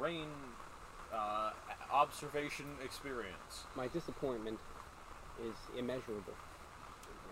Rain 0.00 0.26
uh, 1.14 1.50
observation 1.92 2.66
experience. 2.84 3.64
My 3.76 3.88
disappointment 3.88 4.58
is 5.42 5.54
immeasurable, 5.78 6.34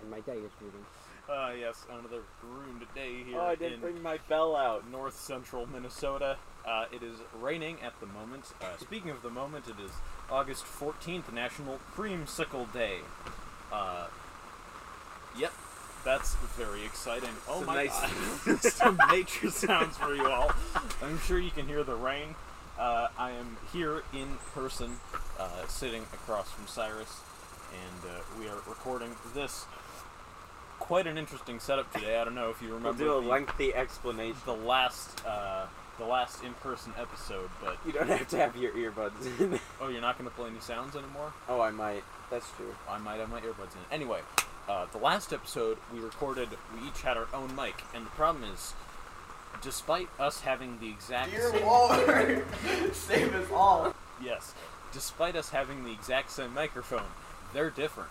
and 0.01 0.11
my 0.11 0.21
day 0.21 0.39
is 0.39 0.51
ruined. 0.61 0.87
Uh, 1.29 1.53
yes, 1.59 1.85
another 1.91 2.23
ruined 2.43 2.83
day 2.95 3.25
here 3.25 3.41
Oh, 3.41 3.47
I 3.47 3.55
didn't 3.57 3.75
in 3.75 3.81
bring 3.81 4.01
my 4.03 4.19
bell 4.29 4.55
out. 4.55 4.89
north 4.91 5.19
central 5.19 5.67
Minnesota. 5.67 6.37
Uh, 6.67 6.87
it 6.93 7.03
is 7.03 7.17
raining 7.41 7.79
at 7.83 7.99
the 8.01 8.07
moment. 8.07 8.45
Uh, 8.61 8.77
speaking 8.79 9.11
of 9.11 9.23
the 9.23 9.31
moment, 9.31 9.65
it 9.69 9.81
is 9.85 9.91
August 10.31 10.65
14th, 10.65 11.33
National 11.33 11.79
Creamsicle 11.97 12.73
Day. 12.73 12.99
Uh, 13.73 14.07
yep, 15.37 15.53
that's 16.05 16.35
very 16.57 16.85
exciting. 16.85 17.31
Oh 17.49 17.59
Some 17.59 17.67
my 17.67 17.75
nice- 17.87 18.01
god. 18.45 18.61
Some 18.73 18.99
nature 19.11 19.51
sounds 19.51 19.97
for 19.97 20.15
you 20.15 20.29
all. 20.29 20.51
I'm 21.03 21.19
sure 21.21 21.39
you 21.41 21.51
can 21.51 21.67
hear 21.67 21.83
the 21.83 21.97
rain. 21.97 22.37
Uh, 22.79 23.09
I 23.19 23.31
am 23.31 23.57
here 23.73 24.03
in 24.13 24.37
person, 24.55 24.97
uh, 25.39 25.67
sitting 25.67 26.03
across 26.13 26.51
from 26.51 26.67
Cyrus, 26.67 27.21
and 27.73 28.11
uh, 28.11 28.21
we 28.39 28.49
are 28.49 28.57
recording 28.69 29.11
this. 29.35 29.65
Quite 30.79 31.07
an 31.07 31.17
interesting 31.17 31.59
setup 31.59 31.91
today. 31.93 32.21
I 32.21 32.25
don't 32.25 32.35
know 32.35 32.51
if 32.51 32.61
you 32.61 32.69
remember. 32.69 33.03
We'll 33.03 33.15
do 33.15 33.19
a 33.19 33.23
the- 33.23 33.29
lengthy 33.29 33.75
explanation. 33.75 34.37
the 34.45 34.53
last 34.53 35.25
uh, 35.27 35.67
the 35.99 36.05
last 36.05 36.45
in-person 36.45 36.93
episode, 36.99 37.49
but 37.65 37.79
You 37.87 37.93
don't 37.93 38.09
have 38.09 38.29
to 38.29 38.37
have 38.37 38.55
your 38.57 38.73
earbuds 38.73 39.41
in. 39.41 39.59
oh, 39.81 39.89
you're 39.89 40.03
not 40.03 40.19
going 40.19 40.29
to 40.29 40.37
play 40.37 40.51
any 40.51 40.61
sounds 40.61 40.95
anymore. 40.95 41.33
oh, 41.49 41.63
I 41.63 41.71
might. 41.71 42.05
That's 42.31 42.51
true. 42.53 42.75
I 42.91 42.99
might 42.99 43.17
have 43.21 43.31
my 43.31 43.41
earbuds 43.41 43.73
in. 43.73 43.81
Anyway, 43.91 44.21
uh, 44.69 44.85
the 44.93 44.99
last 44.99 45.33
episode 45.33 45.79
we 45.95 46.01
recorded, 46.01 46.51
we 46.75 46.87
each 46.87 47.01
had 47.01 47.17
our 47.17 47.29
own 47.33 47.57
mic, 47.57 47.77
and 47.95 48.05
the 48.05 48.11
problem 48.11 48.45
is, 48.53 48.75
despite 49.63 50.09
us 50.19 50.41
having 50.41 50.79
the 50.81 50.89
exact 50.89 51.31
Dear 51.31 51.51
same 51.51 51.67
Lord, 51.67 52.45
save 52.93 53.35
us 53.35 53.51
all. 53.53 53.95
yes, 54.23 54.55
despite 54.93 55.37
us 55.37 55.51
having 55.51 55.85
the 55.85 55.93
exact 55.93 56.31
same 56.31 56.55
microphone, 56.55 57.09
they're 57.53 57.71
different. 57.71 58.11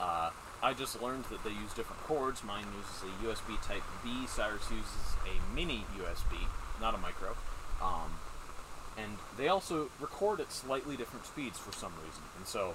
Uh, 0.00 0.30
I 0.62 0.74
just 0.74 1.00
learned 1.00 1.24
that 1.24 1.42
they 1.42 1.50
use 1.50 1.72
different 1.74 2.02
cords. 2.04 2.44
Mine 2.44 2.64
uses 2.76 3.02
a 3.02 3.26
USB 3.26 3.60
Type 3.66 3.82
B. 4.04 4.26
Cyrus 4.26 4.70
uses 4.70 5.16
a 5.24 5.54
mini 5.54 5.84
USB, 5.98 6.36
not 6.80 6.94
a 6.94 6.98
micro. 6.98 7.34
Um, 7.82 8.10
and 8.98 9.16
they 9.38 9.48
also 9.48 9.88
record 10.00 10.40
at 10.40 10.52
slightly 10.52 10.96
different 10.96 11.24
speeds 11.24 11.58
for 11.58 11.72
some 11.72 11.92
reason. 12.04 12.22
And 12.36 12.46
so, 12.46 12.74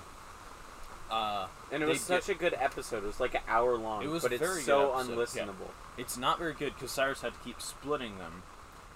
uh, 1.11 1.48
And 1.72 1.84
it 1.84 1.88
was 1.88 2.02
such 2.02 2.30
a 2.30 2.34
good 2.34 2.53
episode. 2.53 3.03
It 3.03 3.08
was 3.08 3.20
like 3.20 3.36
an 3.36 3.42
hour 3.48 3.78
long, 3.78 4.03
It 4.03 4.09
was 4.09 4.23
but 4.23 4.31
it's 4.34 4.42
very 4.42 4.56
good 4.56 4.66
so 4.66 4.94
episode, 4.94 5.11
yeah. 5.36 5.44
unlistenable. 5.44 5.70
it's 5.98 6.17
not 6.17 6.39
very 6.39 6.53
good 6.53 6.73
because 6.75 6.92
Cyrus 6.92 7.22
had 7.22 7.34
to 7.34 7.39
keep 7.39 7.61
splitting 7.61 8.17
them 8.17 8.44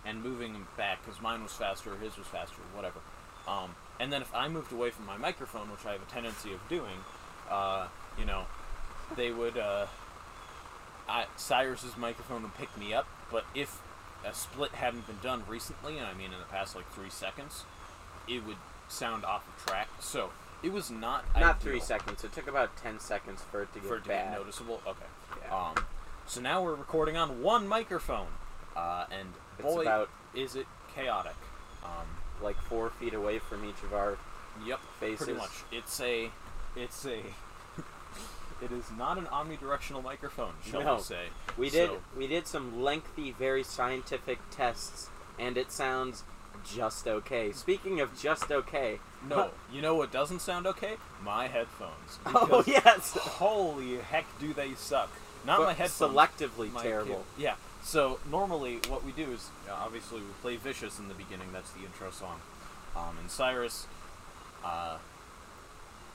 and 0.05 0.23
moving 0.23 0.53
them 0.53 0.67
back 0.77 1.03
because 1.05 1.21
mine 1.21 1.43
was 1.43 1.53
faster, 1.53 1.95
his 1.97 2.17
was 2.17 2.27
faster, 2.27 2.61
whatever. 2.73 2.99
Um, 3.47 3.71
and 3.99 4.11
then 4.13 4.21
if 4.21 4.33
I 4.33 4.47
moved 4.47 4.71
away 4.71 4.91
from 4.91 5.05
my 5.05 5.17
microphone, 5.17 5.69
which 5.71 5.85
I 5.85 5.93
have 5.93 6.01
a 6.01 6.05
tendency 6.11 6.53
of 6.53 6.59
doing, 6.69 7.03
uh, 7.49 7.87
you 8.17 8.25
know, 8.25 8.43
they 9.15 9.31
would. 9.31 9.57
Uh, 9.57 9.87
I, 11.07 11.25
Cyrus's 11.37 11.97
microphone 11.97 12.43
would 12.43 12.55
pick 12.55 12.75
me 12.77 12.93
up, 12.93 13.07
but 13.31 13.43
if 13.55 13.81
a 14.25 14.33
split 14.33 14.71
hadn't 14.71 15.07
been 15.07 15.17
done 15.23 15.43
recently, 15.47 15.97
and 15.97 16.05
I 16.05 16.13
mean 16.13 16.31
in 16.31 16.39
the 16.39 16.45
past 16.45 16.75
like 16.75 16.91
three 16.93 17.09
seconds, 17.09 17.63
it 18.27 18.45
would 18.45 18.57
sound 18.87 19.25
off 19.25 19.47
of 19.47 19.65
track. 19.65 19.87
So 19.99 20.29
it 20.63 20.71
was 20.73 20.89
not 20.91 21.25
Not 21.39 21.61
three 21.61 21.79
seconds. 21.79 22.23
It 22.23 22.33
took 22.33 22.47
about 22.47 22.75
ten 22.77 22.99
seconds 22.99 23.41
for 23.51 23.61
it 23.63 23.73
to 23.73 23.79
get 23.79 23.87
for 23.87 23.95
it 23.97 24.03
to 24.03 24.09
bad. 24.09 24.31
get 24.31 24.39
noticeable. 24.39 24.81
Okay. 24.87 25.05
Yeah. 25.45 25.55
Um, 25.55 25.75
so 26.25 26.41
now 26.41 26.61
we're 26.63 26.75
recording 26.75 27.17
on 27.17 27.41
one 27.41 27.67
microphone, 27.67 28.27
uh, 28.75 29.05
and 29.11 29.29
It's 29.57 29.67
boy, 29.67 29.81
about 29.81 30.09
is 30.35 30.55
it 30.55 30.67
chaotic. 30.95 31.35
Um, 31.83 32.05
like 32.41 32.57
four 32.63 32.89
feet 32.91 33.13
away 33.13 33.39
from 33.39 33.63
each 33.65 33.81
of 33.83 33.93
our 33.93 34.17
yep, 34.65 34.79
faces. 34.99 35.25
pretty 35.25 35.39
much. 35.39 35.49
It's 35.71 35.99
a, 36.01 36.29
it's 36.75 37.05
a, 37.05 37.19
it 38.61 38.71
is 38.71 38.85
not 38.97 39.17
an 39.17 39.25
omnidirectional 39.25 40.03
microphone, 40.03 40.53
shall 40.69 40.83
No. 40.83 40.95
we 40.95 41.01
say? 41.01 41.25
We 41.57 41.69
did 41.69 41.89
So- 41.89 42.01
we 42.17 42.27
did 42.27 42.47
some 42.47 42.81
lengthy, 42.81 43.31
very 43.31 43.63
scientific 43.63 44.39
tests, 44.51 45.09
and 45.37 45.57
it 45.57 45.71
sounds 45.71 46.23
just 46.65 47.07
okay. 47.07 47.51
Speaking 47.51 47.99
of 48.01 48.19
just 48.19 48.51
okay, 48.51 48.99
No, 49.27 49.51
you 49.71 49.81
know 49.81 49.95
what 49.95 50.11
doesn't 50.11 50.39
sound 50.41 50.65
okay? 50.67 50.95
My 51.23 51.47
headphones. 51.47 52.19
Oh 52.25 52.63
yes, 52.67 53.17
Holy 53.17 53.97
heck, 53.97 54.25
do 54.39 54.53
they 54.53 54.73
suck? 54.75 55.09
Not 55.45 55.59
But 55.59 55.63
my 55.65 55.73
headphones. 55.73 56.13
selectively 56.15 56.71
my 56.71 56.83
terrible. 56.83 57.07
cable. 57.09 57.23
Yeah. 57.37 57.55
So 57.83 58.19
normally, 58.29 58.79
what 58.89 59.05
we 59.05 59.11
do 59.13 59.31
is 59.31 59.49
uh, 59.69 59.73
obviously 59.73 60.19
we 60.19 60.27
play 60.41 60.57
"Vicious" 60.57 60.99
in 60.99 61.07
the 61.07 61.13
beginning. 61.13 61.47
That's 61.53 61.71
the 61.71 61.79
intro 61.85 62.11
song. 62.11 62.41
Um, 62.95 63.17
and 63.21 63.31
Cyrus, 63.31 63.87
uh, 64.65 64.97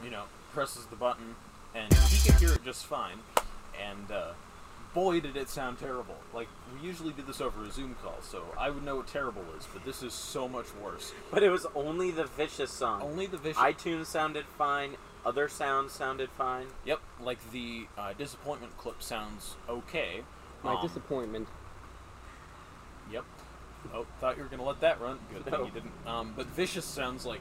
you 0.03 0.11
know, 0.11 0.25
presses 0.53 0.84
the 0.87 0.97
button, 0.97 1.37
and 1.75 1.93
he 1.94 2.28
can 2.31 2.38
hear 2.38 2.53
it 2.53 2.65
just 2.65 2.84
fine. 2.84 3.19
And 3.82 4.11
uh, 4.11 4.32
boy, 4.94 5.21
did 5.21 5.37
it 5.37 5.49
sound 5.50 5.78
terrible! 5.78 6.16
Like 6.32 6.49
we 6.72 6.87
usually 6.87 7.12
do 7.12 7.22
this 7.22 7.41
over 7.41 7.65
a 7.65 7.71
Zoom 7.71 7.97
call, 8.03 8.16
so 8.22 8.44
I 8.59 8.71
would 8.71 8.84
know 8.84 8.97
what 8.97 9.09
terrible 9.09 9.44
is. 9.59 9.66
But 9.72 9.84
this 9.84 10.03
is 10.03 10.15
so 10.15 10.49
much 10.49 10.66
worse. 10.82 11.12
But 11.31 11.43
it 11.43 11.50
was 11.50 11.66
only 11.75 12.10
the 12.10 12.25
vicious 12.25 12.71
song. 12.71 13.03
Only 13.03 13.27
the 13.27 13.37
"Vicious." 13.37 13.60
iTunes 13.60 14.06
sounded 14.06 14.47
fine. 14.56 14.97
Other 15.27 15.49
sounds 15.49 15.93
sounded 15.93 16.31
fine. 16.31 16.66
Yep, 16.84 17.00
like 17.21 17.38
the 17.50 17.87
uh, 17.99 18.12
disappointment 18.12 18.77
clip 18.78 19.03
sounds 19.03 19.56
okay. 19.69 20.22
My 20.62 20.75
Um, 20.75 20.87
disappointment. 20.87 21.49
Yep. 23.11 23.25
Oh, 23.93 24.06
thought 24.21 24.37
you 24.37 24.43
were 24.43 24.49
gonna 24.49 24.65
let 24.65 24.81
that 24.81 25.00
run. 25.00 25.19
Good 25.32 25.47
No. 25.47 25.59
thing 25.59 25.66
you 25.66 25.72
didn't. 25.72 25.93
Um, 26.06 26.32
but 26.37 26.47
vicious 26.47 26.84
sounds 26.84 27.26
like, 27.26 27.41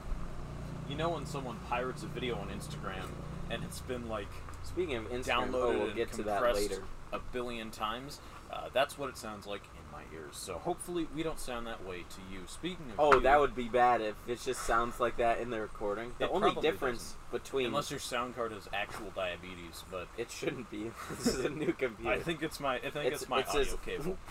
you 0.90 0.96
know, 0.96 1.10
when 1.10 1.26
someone 1.26 1.58
pirates 1.70 2.04
a 2.04 2.08
video 2.08 2.36
on 2.38 2.50
Instagram 2.50 3.10
and 3.50 3.64
it's 3.64 3.80
been 3.80 4.10
like 4.10 4.28
Speaking 4.64 4.96
of 4.96 5.10
Instagram, 5.10 5.52
downloaded 5.52 5.54
oh, 5.76 5.80
we'll 5.86 5.94
get 5.94 6.12
to 6.14 6.24
that 6.24 6.42
later. 6.56 6.84
A 7.14 7.20
billion 7.32 7.72
times. 7.72 8.20
Uh, 8.52 8.70
that's 8.74 8.98
what 8.98 9.10
it 9.10 9.18
sounds 9.18 9.48
like 9.48 9.62
in 9.76 9.92
my 9.92 10.04
ears. 10.14 10.36
So 10.36 10.56
hopefully 10.60 11.08
we 11.16 11.24
don't 11.24 11.40
sound 11.40 11.66
that 11.68 11.84
way 11.86 12.00
to 12.02 12.22
you. 12.32 12.42
Speaking 12.46 12.86
of, 12.92 13.00
Oh, 13.00 13.14
you, 13.16 13.20
that 13.22 13.40
would 13.40 13.56
be 13.56 13.68
bad 13.68 14.02
if 14.02 14.16
it 14.28 14.40
just 14.44 14.62
sounds 14.64 15.00
like 15.00 15.18
that 15.18 15.40
in 15.40 15.50
the 15.50 15.60
recording. 15.62 16.12
The 16.20 16.30
only 16.30 16.54
difference 16.62 17.16
between 17.32 17.68
unless 17.68 17.90
your 17.90 18.00
sound 18.00 18.36
card 18.36 18.52
has 18.52 18.68
actual 18.74 19.12
diabetes, 19.16 19.84
but 19.90 20.08
it 20.18 20.30
shouldn't 20.30 20.70
be. 20.70 20.92
this 21.18 21.28
is 21.28 21.46
a 21.46 21.50
new 21.50 21.74
computer. 21.74 22.12
I 22.12 22.20
think 22.20 22.44
it's 22.44 22.60
my 22.60 22.76
I 22.76 22.80
think 22.92 23.06
It's- 23.08 23.22
it's, 23.22 23.30
my 23.30 23.40
it 23.40 23.48
audio 23.50 23.64
says- 23.64 23.78
cable. 23.86 24.18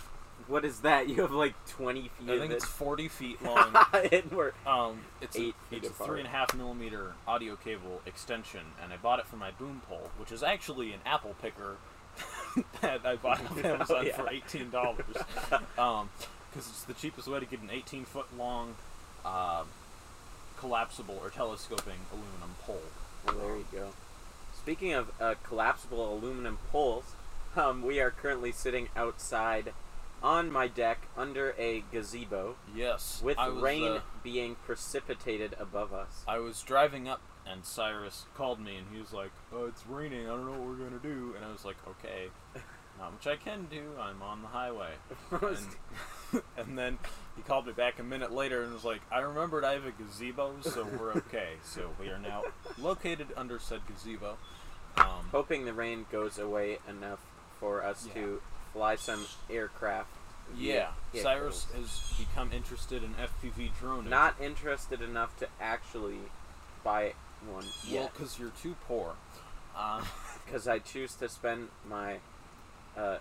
What 0.49 0.65
is 0.65 0.81
that? 0.81 1.09
You 1.09 1.23
have 1.23 1.31
like 1.31 1.55
twenty 1.69 2.11
feet 2.19 2.29
I 2.29 2.33
of 2.33 2.41
think 2.41 2.53
it. 2.53 2.57
it's 2.57 2.65
forty 2.65 3.07
feet 3.07 3.41
long. 3.45 3.77
and 3.95 4.29
we're 4.33 4.51
Um, 4.67 5.03
it's 5.21 5.37
Eight 5.37 5.55
a, 5.55 5.71
feet 5.71 5.85
it's 5.85 6.01
a 6.01 6.05
three 6.05 6.19
and 6.19 6.27
a 6.27 6.31
half 6.33 6.53
millimeter 6.57 7.13
audio 7.29 7.55
cable 7.55 8.01
extension, 8.07 8.61
and 8.83 8.93
I 8.93 8.97
bought 8.97 9.21
it 9.21 9.27
for 9.29 9.37
my 9.37 9.53
boom 9.53 9.83
pole, 9.89 10.11
which 10.19 10.33
is 10.33 10.43
actually 10.43 10.93
an 10.93 10.99
apple 11.07 11.37
picker 11.41 11.77
that 12.81 13.01
I 13.05 13.17
bought 13.17 13.41
on 13.51 13.59
Amazon 13.65 13.97
Oh, 13.99 14.03
yeah. 14.03 14.17
for 14.17 14.29
eighteen 14.31 14.71
dollars. 14.71 15.17
um, 15.79 16.11
because 16.51 16.69
it's 16.69 16.85
the 16.85 16.95
cheapest 16.95 17.29
way 17.29 17.41
to 17.41 17.47
get 17.47 17.61
an 17.61 17.71
eighteen 17.71 18.05
foot 18.05 18.27
long, 18.37 18.75
uh, 19.25 19.65
collapsible 20.59 21.19
or 21.23 21.31
telescoping 21.31 22.01
aluminum 22.13 22.55
pole. 22.63 22.81
Well, 23.27 23.37
there 23.37 23.57
you 23.57 23.67
go. 23.73 23.89
Speaking 24.59 24.93
of 24.93 25.11
uh, 25.21 25.35
collapsible 25.43 26.13
aluminum 26.15 26.59
poles, 26.71 27.15
um, 27.57 27.83
we 27.83 28.01
are 28.01 28.11
currently 28.11 28.53
sitting 28.53 28.89
outside 28.97 29.73
on 30.23 30.53
my 30.53 30.69
deck 30.69 31.09
under 31.17 31.53
a 31.59 31.83
gazebo 31.91 32.55
Yes, 32.77 33.21
with 33.25 33.37
was, 33.39 33.61
rain 33.61 33.93
uh, 33.93 34.01
being 34.23 34.55
precipitated 34.65 35.55
above 35.59 35.93
us. 35.93 36.23
I 36.29 36.39
was 36.39 36.63
driving 36.63 37.09
up, 37.09 37.21
and 37.51 37.65
Cyrus 37.65 38.27
called 38.35 38.61
me, 38.61 38.77
and 38.77 38.87
he 38.93 39.01
was 39.01 39.13
like, 39.13 39.31
"Oh, 39.53 39.67
it's 39.67 39.87
raining. 39.87 40.27
I 40.27 40.31
don't 40.31 40.47
know 40.47 40.53
what 40.53 40.61
we're 40.69 40.85
gonna 40.85 40.99
do." 41.03 41.35
And 41.37 41.45
I 41.45 41.51
was 41.53 41.65
like, 41.65 41.77
"Okay, 41.89 42.29
not 42.99 43.13
much 43.13 43.27
I 43.27 43.37
can 43.37 43.67
do. 43.71 43.83
I'm 44.01 44.23
on 44.23 44.43
the 44.43 44.49
highway." 44.49 44.93
and, 45.31 46.43
and 46.57 46.79
then 46.79 46.99
he 47.37 47.43
called 47.43 47.67
me 47.67 47.73
back 47.73 47.99
a 47.99 48.03
minute 48.03 48.33
later 48.33 48.63
and 48.63 48.73
was 48.73 48.85
like, 48.85 49.01
I 49.11 49.21
remembered 49.21 49.65
I 49.65 49.73
have 49.75 49.87
a 49.87 49.91
gazebo, 49.91 50.55
so 50.63 50.87
we're 50.99 51.13
okay. 51.17 51.55
so 51.65 51.91
we 52.01 52.09
are 52.09 52.19
now 52.19 52.43
located 52.79 53.29
under 53.37 53.59
said 53.59 53.81
gazebo. 53.87 54.37
Um, 54.97 55.29
Hoping 55.31 55.65
the 55.65 55.73
rain 55.73 56.05
goes 56.13 56.39
away 56.39 56.79
enough 56.89 57.21
for 57.59 57.83
us 57.83 58.07
Yeah. 58.09 58.15
to 58.23 58.43
fly 58.75 58.97
some 58.97 59.25
aircraft. 59.51 60.11
yeah. 60.57 60.89
Cyrus 61.15 61.67
has 61.75 62.13
become 62.19 62.53
interested 62.53 63.03
in 63.03 63.15
FPV 63.15 63.71
drone. 63.79 64.09
Not 64.11 64.39
interested 64.41 65.01
enough 65.01 65.39
to 65.39 65.49
actually 65.61 66.19
buy 66.85 67.15
one 67.51 67.65
well, 67.93 68.11
because 68.13 68.39
you're 68.39 68.53
too 68.63 68.77
poor. 68.87 69.15
Because 70.45 70.67
I 70.69 70.81
choose 70.81 71.15
to 71.15 71.29
spend 71.29 71.69
my 71.89 72.17
uh, 72.97 73.19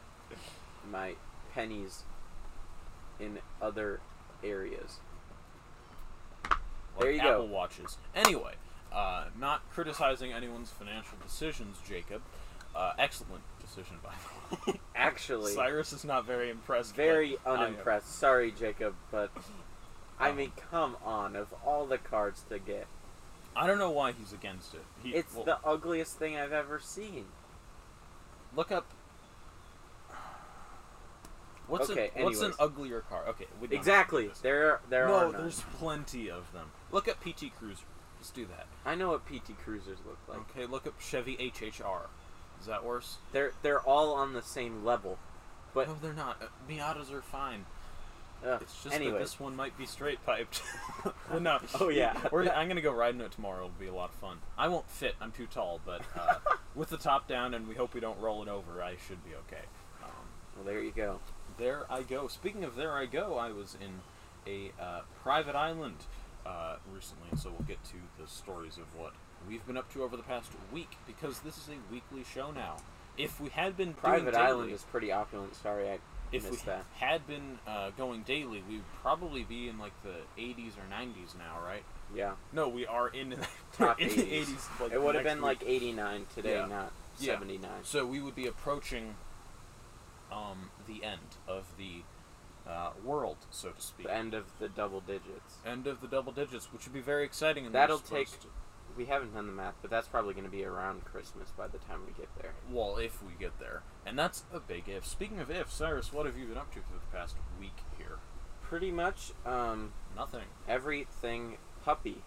my 0.91 1.13
pennies 1.53 2.03
in 3.19 3.37
other 3.61 3.99
areas. 4.43 4.97
like 6.43 6.59
There 6.99 7.11
you 7.11 7.21
go. 7.21 7.29
Apple 7.33 7.47
Watches. 7.47 7.97
Anyway, 8.15 8.53
uh, 8.91 9.25
not 9.39 9.61
criticizing 9.71 10.33
anyone's 10.33 10.71
financial 10.71 11.17
decisions, 11.23 11.77
Jacob. 11.87 12.21
Uh, 12.75 12.93
excellent 12.97 13.43
decision, 13.61 13.97
by 14.03 14.13
the 14.65 14.71
way. 14.71 14.79
Actually, 14.95 15.53
Cyrus 15.53 15.93
is 15.93 16.03
not 16.03 16.25
very 16.25 16.49
impressed. 16.49 16.95
very 16.95 17.37
unimpressed. 17.45 18.13
Sorry, 18.17 18.51
Jacob, 18.51 18.95
but 19.11 19.29
I 20.19 20.29
Um, 20.31 20.37
mean, 20.37 20.51
come 20.71 20.97
on. 21.05 21.35
Of 21.35 21.53
all 21.65 21.85
the 21.85 21.97
cards 21.97 22.43
to 22.49 22.59
get, 22.59 22.87
I 23.55 23.67
don't 23.67 23.77
know 23.77 23.91
why 23.91 24.13
he's 24.13 24.33
against 24.33 24.73
it. 24.73 24.83
He, 25.03 25.09
it's 25.11 25.33
well, 25.35 25.43
the 25.43 25.57
ugliest 25.65 26.17
thing 26.17 26.37
I've 26.37 26.53
ever 26.53 26.79
seen. 26.79 27.25
look 28.55 28.71
up. 28.71 28.85
What's 31.67 31.89
Okay, 31.89 32.11
an, 32.15 32.23
what's 32.25 32.41
an 32.41 32.53
uglier 32.59 33.01
car? 33.01 33.23
Okay, 33.29 33.45
we 33.61 33.67
don't 33.67 33.85
have 33.85 34.07
to 34.07 34.11
do 34.11 34.17
Exactly. 34.17 34.31
There, 34.41 34.79
there 34.89 35.07
no, 35.07 35.15
are 35.15 35.31
none. 35.31 35.41
there's 35.41 35.63
plenty 35.77 36.29
of 36.29 36.51
them. 36.51 36.71
Look 36.91 37.07
at 37.07 37.21
PT 37.21 37.55
Cruiser. 37.57 37.85
Just 38.19 38.35
do 38.35 38.45
that. 38.47 38.67
I 38.85 38.95
know 38.95 39.09
what 39.09 39.25
PT 39.25 39.57
Cruisers 39.63 39.97
look 40.05 40.17
like. 40.27 40.39
Okay, 40.51 40.65
look 40.65 40.85
up 40.85 40.99
Chevy 40.99 41.37
HHR. 41.37 42.07
Is 42.59 42.67
that 42.67 42.83
worse? 42.83 43.17
They're 43.31 43.53
they're 43.63 43.79
all 43.79 44.13
on 44.13 44.33
the 44.33 44.41
same 44.41 44.83
level. 44.85 45.17
But- 45.73 45.87
no, 45.87 45.95
they're 46.01 46.13
not. 46.13 46.41
Uh, 46.41 46.47
Miatas 46.69 47.11
are 47.11 47.21
fine. 47.21 47.65
It's 48.43 48.83
just 48.83 48.95
anyway, 48.95 49.13
that 49.13 49.19
this 49.19 49.39
one 49.39 49.55
might 49.55 49.77
be 49.77 49.85
straight 49.85 50.23
piped. 50.25 50.61
no. 51.39 51.59
Oh, 51.79 51.89
yeah. 51.89 52.17
We're, 52.31 52.49
I'm 52.55 52.67
gonna 52.67 52.81
go 52.81 52.91
riding 52.91 53.21
it 53.21 53.31
tomorrow. 53.31 53.65
It'll 53.65 53.79
be 53.79 53.87
a 53.87 53.93
lot 53.93 54.09
of 54.09 54.15
fun. 54.15 54.37
I 54.57 54.67
won't 54.67 54.89
fit. 54.89 55.15
I'm 55.21 55.31
too 55.31 55.47
tall. 55.47 55.79
But 55.85 56.01
uh, 56.17 56.35
with 56.75 56.89
the 56.89 56.97
top 56.97 57.27
down, 57.27 57.53
and 57.53 57.67
we 57.67 57.75
hope 57.75 57.93
we 57.93 57.99
don't 57.99 58.19
roll 58.19 58.41
it 58.41 58.49
over, 58.49 58.81
I 58.81 58.95
should 59.07 59.23
be 59.23 59.31
okay. 59.47 59.63
Um, 60.03 60.09
well, 60.55 60.65
there 60.65 60.81
you 60.81 60.91
go. 60.91 61.19
there 61.57 61.85
I 61.89 62.01
go. 62.01 62.27
Speaking 62.27 62.63
of 62.63 62.75
there 62.75 62.93
I 62.93 63.05
go, 63.05 63.37
I 63.37 63.51
was 63.51 63.77
in 63.79 64.01
a 64.47 64.71
uh, 64.81 65.01
private 65.21 65.55
island 65.55 65.97
uh, 66.45 66.77
recently, 66.93 67.27
and 67.31 67.39
so 67.39 67.49
we'll 67.49 67.67
get 67.67 67.83
to 67.85 67.97
the 68.19 68.27
stories 68.27 68.77
of 68.77 68.85
what 68.99 69.13
we've 69.47 69.65
been 69.65 69.77
up 69.77 69.91
to 69.93 70.03
over 70.03 70.17
the 70.17 70.23
past 70.23 70.51
week 70.71 70.97
because 71.07 71.39
this 71.39 71.57
is 71.57 71.69
a 71.69 71.93
weekly 71.93 72.23
show 72.33 72.51
now. 72.51 72.77
If 73.17 73.39
we 73.39 73.49
had 73.49 73.75
been 73.75 73.93
Private 73.93 74.31
doing 74.31 74.45
Island 74.45 74.71
is 74.71 74.83
pretty 74.83 75.11
opulent. 75.11 75.55
Sorry, 75.55 75.89
I 75.89 75.99
if 76.31 76.49
we 76.49 76.57
that. 76.57 76.85
had 76.95 77.27
been 77.27 77.59
uh, 77.67 77.91
going 77.97 78.23
daily, 78.23 78.63
we'd 78.69 78.83
probably 79.01 79.43
be 79.43 79.67
in 79.69 79.77
like 79.79 79.93
the 80.03 80.15
80s 80.41 80.71
or 80.77 80.85
90s 80.93 81.37
now, 81.37 81.59
right? 81.65 81.83
Yeah, 82.13 82.33
No, 82.51 82.67
we 82.67 82.85
are 82.85 83.07
in 83.07 83.29
the, 83.29 83.37
Top 83.77 83.99
in 84.01 84.09
the 84.09 84.15
80s. 84.15 84.45
80s. 84.45 84.81
Like, 84.81 84.91
it 84.91 85.01
would 85.01 85.15
have 85.15 85.23
been 85.23 85.37
week. 85.37 85.61
like 85.61 85.63
89 85.65 86.25
today, 86.35 86.55
Yeah. 86.55 86.65
not 86.65 86.91
Yeah. 87.19 87.33
79. 87.33 87.69
So 87.83 88.05
we 88.05 88.21
would 88.21 88.35
be 88.35 88.47
approaching 88.47 89.15
um, 90.31 90.69
the 90.87 91.03
end 91.03 91.37
of 91.47 91.65
the 91.77 92.03
uh, 92.69 92.91
world, 93.03 93.37
so 93.49 93.69
to 93.69 93.81
speak. 93.81 94.07
The 94.07 94.13
end 94.13 94.33
of 94.33 94.45
the 94.59 94.69
double 94.69 94.99
digits. 95.01 95.57
End 95.65 95.87
of 95.87 96.01
the 96.01 96.07
double 96.07 96.31
digits, 96.31 96.71
which 96.73 96.85
would 96.85 96.93
be 96.93 96.99
very 97.01 97.23
exciting. 97.23 97.65
And 97.65 97.73
That'll 97.75 97.97
take- 97.99 98.27
to- 98.41 98.47
We 98.97 99.05
haven't 99.05 99.33
done 99.33 99.47
the 99.47 99.53
math, 99.53 99.75
but 99.81 99.89
that's 99.89 100.07
probably 100.07 100.33
going 100.33 100.45
to 100.45 100.51
be 100.51 100.63
around 100.65 101.05
Christmas 101.05 101.49
by 101.57 101.67
the 101.67 101.77
time 101.79 102.01
we 102.05 102.13
get 102.13 102.29
there. 102.41 102.51
well, 102.71 102.97
if 102.97 103.21
we 103.23 103.31
get 103.39 103.59
there, 103.59 103.81
and 104.05 104.17
that's 104.17 104.43
a 104.53 104.59
big 104.59 104.83
if. 104.87 105.05
Speaking 105.05 105.39
of 105.39 105.49
if, 105.49 105.71
Cyrus, 105.71 106.11
what 106.11 106.25
have 106.25 106.37
you 106.37 106.45
been 106.45 106.57
up 106.57 106.71
to 106.73 106.79
for 106.79 106.93
the 106.93 107.17
past 107.17 107.35
week 107.59 107.77
here? 107.97 108.17
Pretty 108.61 108.91
much 108.91 109.31
um, 109.45 109.91
Nothing. 110.15 110.45
everything 110.67 111.57
puppy. 111.83 112.17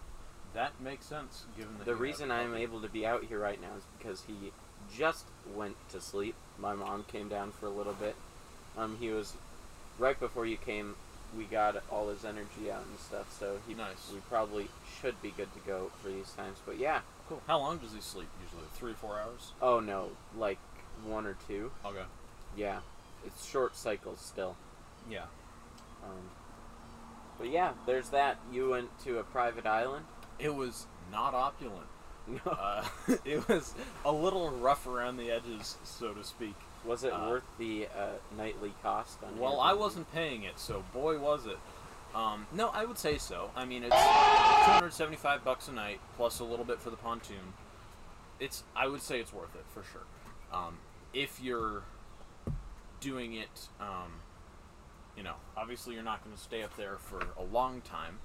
That 0.53 0.79
makes 0.79 1.05
sense, 1.05 1.43
given 1.57 1.75
The 1.83 1.95
reason 1.95 2.31
I'm 2.31 2.55
able 2.55 2.79
to 2.81 2.87
be 2.87 3.05
out 3.05 3.25
here 3.25 3.39
right 3.39 3.59
now 3.61 3.75
is 3.77 3.83
because 3.97 4.23
he 4.25 4.51
just 4.95 5.25
went 5.53 5.75
to 5.89 5.99
sleep. 5.99 6.35
My 6.57 6.73
mom 6.73 7.03
came 7.03 7.27
down 7.27 7.51
for 7.51 7.65
a 7.65 7.69
little 7.71 7.93
bit. 7.93 8.15
Um, 8.77 8.97
he 8.99 9.09
was 9.09 9.33
right 9.99 10.17
before 10.19 10.45
you 10.45 10.55
came. 10.57 10.95
We 11.37 11.43
got 11.45 11.81
all 11.91 12.09
his 12.09 12.23
energy 12.23 12.71
out 12.71 12.83
and 12.89 12.99
stuff, 12.99 13.35
so 13.37 13.57
he 13.67 13.73
Nice. 13.73 14.09
we 14.13 14.19
probably 14.29 14.67
should 15.01 15.21
be 15.21 15.31
good 15.31 15.51
to 15.53 15.59
go 15.67 15.91
for 16.01 16.09
these 16.09 16.31
times. 16.31 16.57
But 16.65 16.77
yeah, 16.79 17.01
Cool. 17.27 17.41
How 17.47 17.57
long 17.59 17.77
does 17.79 17.91
he 17.93 18.01
sleep 18.01 18.27
usually? 18.43 18.67
Three 18.75 18.91
or 18.91 18.95
four 18.95 19.19
hours? 19.19 19.51
oh 19.61 19.79
no, 19.79 20.09
like 20.37 20.59
one 21.05 21.25
or 21.25 21.35
two. 21.47 21.71
Okay. 21.85 22.03
Yeah, 22.55 22.79
it's 23.25 23.45
short 23.45 23.75
cycles 23.75 24.19
still. 24.21 24.55
Yeah. 25.09 25.25
Um, 26.03 26.29
but 27.37 27.49
yeah, 27.49 27.73
there's 27.85 28.09
that. 28.09 28.37
You 28.51 28.69
went 28.69 28.89
to 29.03 29.17
a 29.19 29.23
private 29.23 29.65
island. 29.65 30.05
It 30.39 30.53
was 30.55 30.85
not 31.11 31.33
opulent. 31.33 31.87
No. 32.27 32.39
Uh, 32.45 32.83
it 33.25 33.47
was 33.47 33.73
a 34.03 34.11
little 34.11 34.49
rough 34.51 34.87
around 34.87 35.17
the 35.17 35.29
edges, 35.31 35.77
so 35.83 36.13
to 36.13 36.23
speak. 36.23 36.55
Was 36.85 37.03
it 37.03 37.13
uh, 37.13 37.27
worth 37.29 37.43
the 37.57 37.87
uh, 37.87 38.09
nightly 38.37 38.73
cost? 38.83 39.19
On 39.23 39.39
Well, 39.39 39.59
I 39.59 39.73
wasn't 39.73 40.11
paying 40.13 40.43
it, 40.43 40.59
so 40.59 40.83
boy 40.93 41.19
was 41.19 41.45
it. 41.45 41.57
Um, 42.13 42.47
no, 42.53 42.69
I 42.69 42.85
would 42.85 42.97
say 42.97 43.17
so. 43.17 43.51
I 43.55 43.65
mean, 43.65 43.83
it's 43.83 43.95
275 43.95 45.43
bucks 45.43 45.67
a 45.67 45.73
night 45.73 45.99
plus 46.15 46.39
a 46.39 46.45
little 46.45 46.63
bit 46.63 46.79
for 46.79 46.89
the 46.89 46.95
pontoon. 46.95 47.53
It's 48.39 48.63
I 48.75 48.87
would 48.87 49.01
say 49.01 49.19
it's 49.19 49.33
worth 49.33 49.55
it 49.55 49.65
for 49.73 49.83
sure. 49.91 50.05
Um, 50.53 50.77
if 51.13 51.41
you're 51.41 51.83
doing 53.01 53.33
it, 53.33 53.67
um, 53.79 54.21
you 55.17 55.23
know, 55.23 55.35
obviously 55.57 55.93
you're 55.93 56.03
not 56.03 56.23
going 56.23 56.35
to 56.35 56.41
stay 56.41 56.63
up 56.63 56.75
there 56.77 56.97
for 56.97 57.21
a 57.37 57.43
long 57.43 57.81
time, 57.81 58.19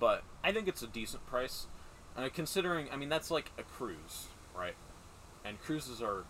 but 0.00 0.22
I 0.42 0.52
think 0.52 0.68
it's 0.68 0.82
a 0.82 0.86
decent 0.86 1.26
price. 1.26 1.66
Uh, 2.16 2.28
considering, 2.32 2.88
I 2.90 2.96
mean, 2.96 3.08
that's 3.08 3.30
like 3.30 3.52
a 3.58 3.62
cruise, 3.62 4.26
right? 4.56 4.74
And 5.44 5.60
cruises 5.60 6.02
are 6.02 6.24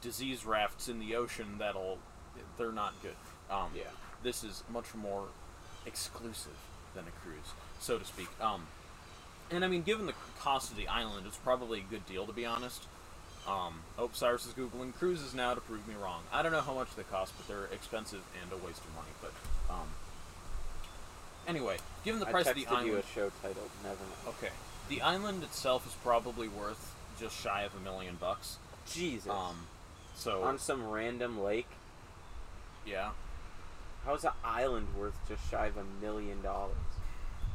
disease 0.00 0.44
rafts 0.44 0.88
in 0.88 0.98
the 1.00 1.16
ocean 1.16 1.56
that'll 1.58 1.98
they're 2.56 2.72
not 2.72 2.94
good. 3.02 3.16
Um, 3.50 3.70
Yeah. 3.74 3.84
This 4.22 4.42
is 4.42 4.64
much 4.72 4.94
more 4.94 5.24
exclusive 5.86 6.56
than 6.94 7.04
a 7.04 7.10
cruise, 7.22 7.52
so 7.80 7.98
to 7.98 8.04
speak. 8.04 8.28
Um, 8.40 8.66
and 9.50 9.64
I 9.64 9.68
mean, 9.68 9.82
given 9.82 10.06
the 10.06 10.14
cost 10.40 10.70
of 10.70 10.76
the 10.76 10.88
island, 10.88 11.26
it's 11.26 11.36
probably 11.36 11.80
a 11.80 11.82
good 11.82 12.04
deal 12.06 12.26
to 12.26 12.32
be 12.32 12.44
honest. 12.44 12.84
Um, 13.46 13.80
oh, 13.98 14.10
Cyrus 14.12 14.46
is 14.46 14.52
googling 14.52 14.94
cruises 14.94 15.34
now 15.34 15.54
to 15.54 15.60
prove 15.60 15.86
me 15.88 15.94
wrong. 16.02 16.22
I 16.32 16.42
don't 16.42 16.52
know 16.52 16.60
how 16.60 16.74
much 16.74 16.94
they 16.96 17.02
cost, 17.04 17.32
but 17.36 17.48
they're 17.48 17.72
expensive 17.72 18.20
and 18.42 18.52
a 18.52 18.56
waste 18.56 18.80
of 18.80 18.94
money. 18.94 19.08
But 19.22 19.32
um, 19.72 19.88
anyway, 21.46 21.78
given 22.04 22.20
the 22.20 22.26
price 22.26 22.46
I 22.46 22.50
of 22.50 22.56
the 22.56 22.64
texted 22.64 22.84
you 22.84 22.92
island, 22.92 23.04
a 23.04 23.14
show 23.14 23.32
titled 23.40 23.70
Never 23.82 23.96
Know. 23.96 24.30
okay, 24.30 24.52
the 24.88 25.00
island 25.00 25.42
itself 25.44 25.86
is 25.86 25.94
probably 25.94 26.48
worth 26.48 26.94
just 27.18 27.40
shy 27.40 27.62
of 27.62 27.74
a 27.74 27.80
million 27.80 28.16
bucks. 28.20 28.58
Jesus. 28.92 29.30
Um, 29.30 29.66
so 30.18 30.42
on 30.42 30.58
some 30.58 30.88
random 30.90 31.40
lake. 31.42 31.68
yeah, 32.84 33.10
How 34.04 34.14
is 34.14 34.24
an 34.24 34.32
island 34.44 34.88
worth 34.98 35.14
just 35.28 35.48
shy 35.50 35.66
of 35.66 35.76
a 35.76 35.84
million 36.04 36.42
dollars? 36.42 36.74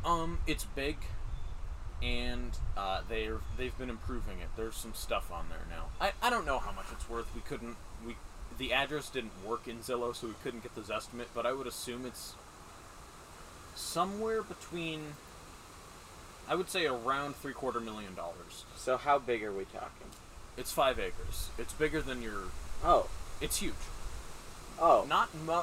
Um, 0.06 0.40
it's 0.48 0.64
big, 0.66 0.98
and 2.02 2.52
uh, 2.76 3.02
they're 3.08 3.38
they've 3.58 3.78
been 3.78 3.90
improving 3.90 4.40
it. 4.40 4.48
There's 4.58 4.76
some 4.76 4.94
stuff 4.94 5.32
on 5.32 5.46
there 5.50 5.66
now. 5.70 5.86
I, 6.02 6.12
I 6.26 6.30
don't 6.30 6.46
know 6.46 6.60
how 6.60 6.72
much 6.72 6.88
it's 6.92 7.10
worth. 7.10 7.28
We 7.36 7.42
couldn't 7.42 7.76
we 8.06 8.16
the 8.58 8.74
address 8.74 9.10
didn't 9.10 9.32
work 9.46 9.68
in 9.68 9.80
Zillow, 9.80 10.16
so 10.16 10.28
we 10.28 10.34
couldn't 10.44 10.64
get 10.64 10.76
this 10.76 10.90
estimate. 10.90 11.28
But 11.34 11.46
I 11.46 11.54
would 11.54 11.68
assume 11.68 12.06
it's 12.06 12.34
somewhere 13.76 14.42
between. 14.42 15.02
I 16.48 16.56
would 16.56 16.70
say 16.70 16.86
around 16.86 17.36
three 17.38 17.54
quarter 17.54 17.80
million 17.80 18.14
dollars. 18.16 18.66
So 18.76 18.98
how 18.98 19.20
big 19.20 19.44
are 19.44 19.54
we 19.54 19.66
talking? 19.66 20.08
It's 20.58 20.72
five 20.72 21.00
acres. 21.00 21.50
It's 21.58 21.74
bigger 21.74 22.02
than 22.02 22.22
your. 22.22 22.44
Oh, 22.84 23.10
It's 23.42 23.58
huge. 23.58 23.74
oh, 24.80 25.06
Not 25.08 25.30
mu- 25.46 25.62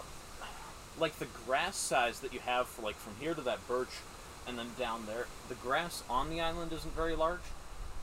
like 0.99 1.19
the 1.19 1.27
grass 1.47 1.77
size 1.77 2.21
that 2.21 2.33
you 2.33 2.41
have 2.41 2.67
for 2.69 2.83
like 2.83 2.97
from 2.97 3.15
here 3.21 3.35
to 3.35 3.41
that 3.43 3.67
birch, 3.69 3.89
and 4.47 4.59
then 4.59 4.69
down 4.79 5.07
there. 5.07 5.27
The 5.49 5.55
grass 5.55 6.03
on 6.11 6.29
the 6.31 6.41
island 6.41 6.73
isn't 6.73 6.95
very 6.95 7.15
large, 7.17 7.41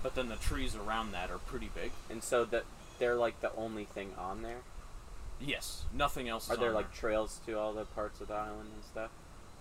but 0.02 0.16
then 0.16 0.30
the 0.30 0.36
trees 0.38 0.76
around 0.76 1.12
that 1.12 1.30
are 1.30 1.38
pretty 1.40 1.70
big. 1.74 1.92
and 2.10 2.24
so 2.24 2.46
that 2.46 2.64
they're 3.00 3.16
like 3.16 3.42
the 3.42 3.54
only 3.56 3.84
thing 3.86 4.14
on 4.18 4.42
there. 4.42 4.60
Yes, 5.40 5.84
nothing 5.94 6.28
else. 6.28 6.50
Are 6.50 6.54
is 6.54 6.60
there 6.60 6.72
like 6.72 6.92
trails 6.94 7.40
to 7.46 7.60
all 7.60 7.74
the 7.74 7.86
parts 7.86 8.20
of 8.22 8.30
the 8.30 8.34
island 8.34 8.70
and 8.74 8.84
stuff? 8.84 9.12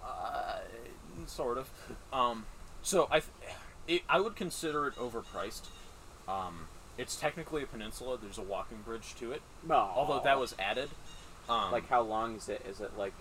Uh, 0.03 0.61
sort 1.27 1.59
of. 1.59 1.69
Um, 2.13 2.47
so 2.83 3.09
I, 3.11 3.21
th- 3.21 3.31
it, 3.89 4.03
I 4.09 4.21
would 4.21 4.37
consider 4.37 4.87
it 4.87 4.95
overpriced. 4.97 5.67
Um, 6.29 6.69
it's 6.99 7.17
technically 7.17 7.63
a 7.63 7.67
peninsula. 7.67 8.19
There's 8.21 8.39
a 8.39 8.43
walking 8.43 8.79
bridge 8.85 9.15
to 9.21 9.33
it, 9.33 9.43
No. 9.67 9.75
although 9.77 10.21
that 10.25 10.39
was 10.39 10.55
added. 10.59 10.91
Um, 11.49 11.71
like 11.71 11.89
how 11.89 12.01
long 12.03 12.37
is 12.37 12.49
it? 12.49 12.63
Is 12.69 12.81
it 12.81 12.97
like 12.99 13.13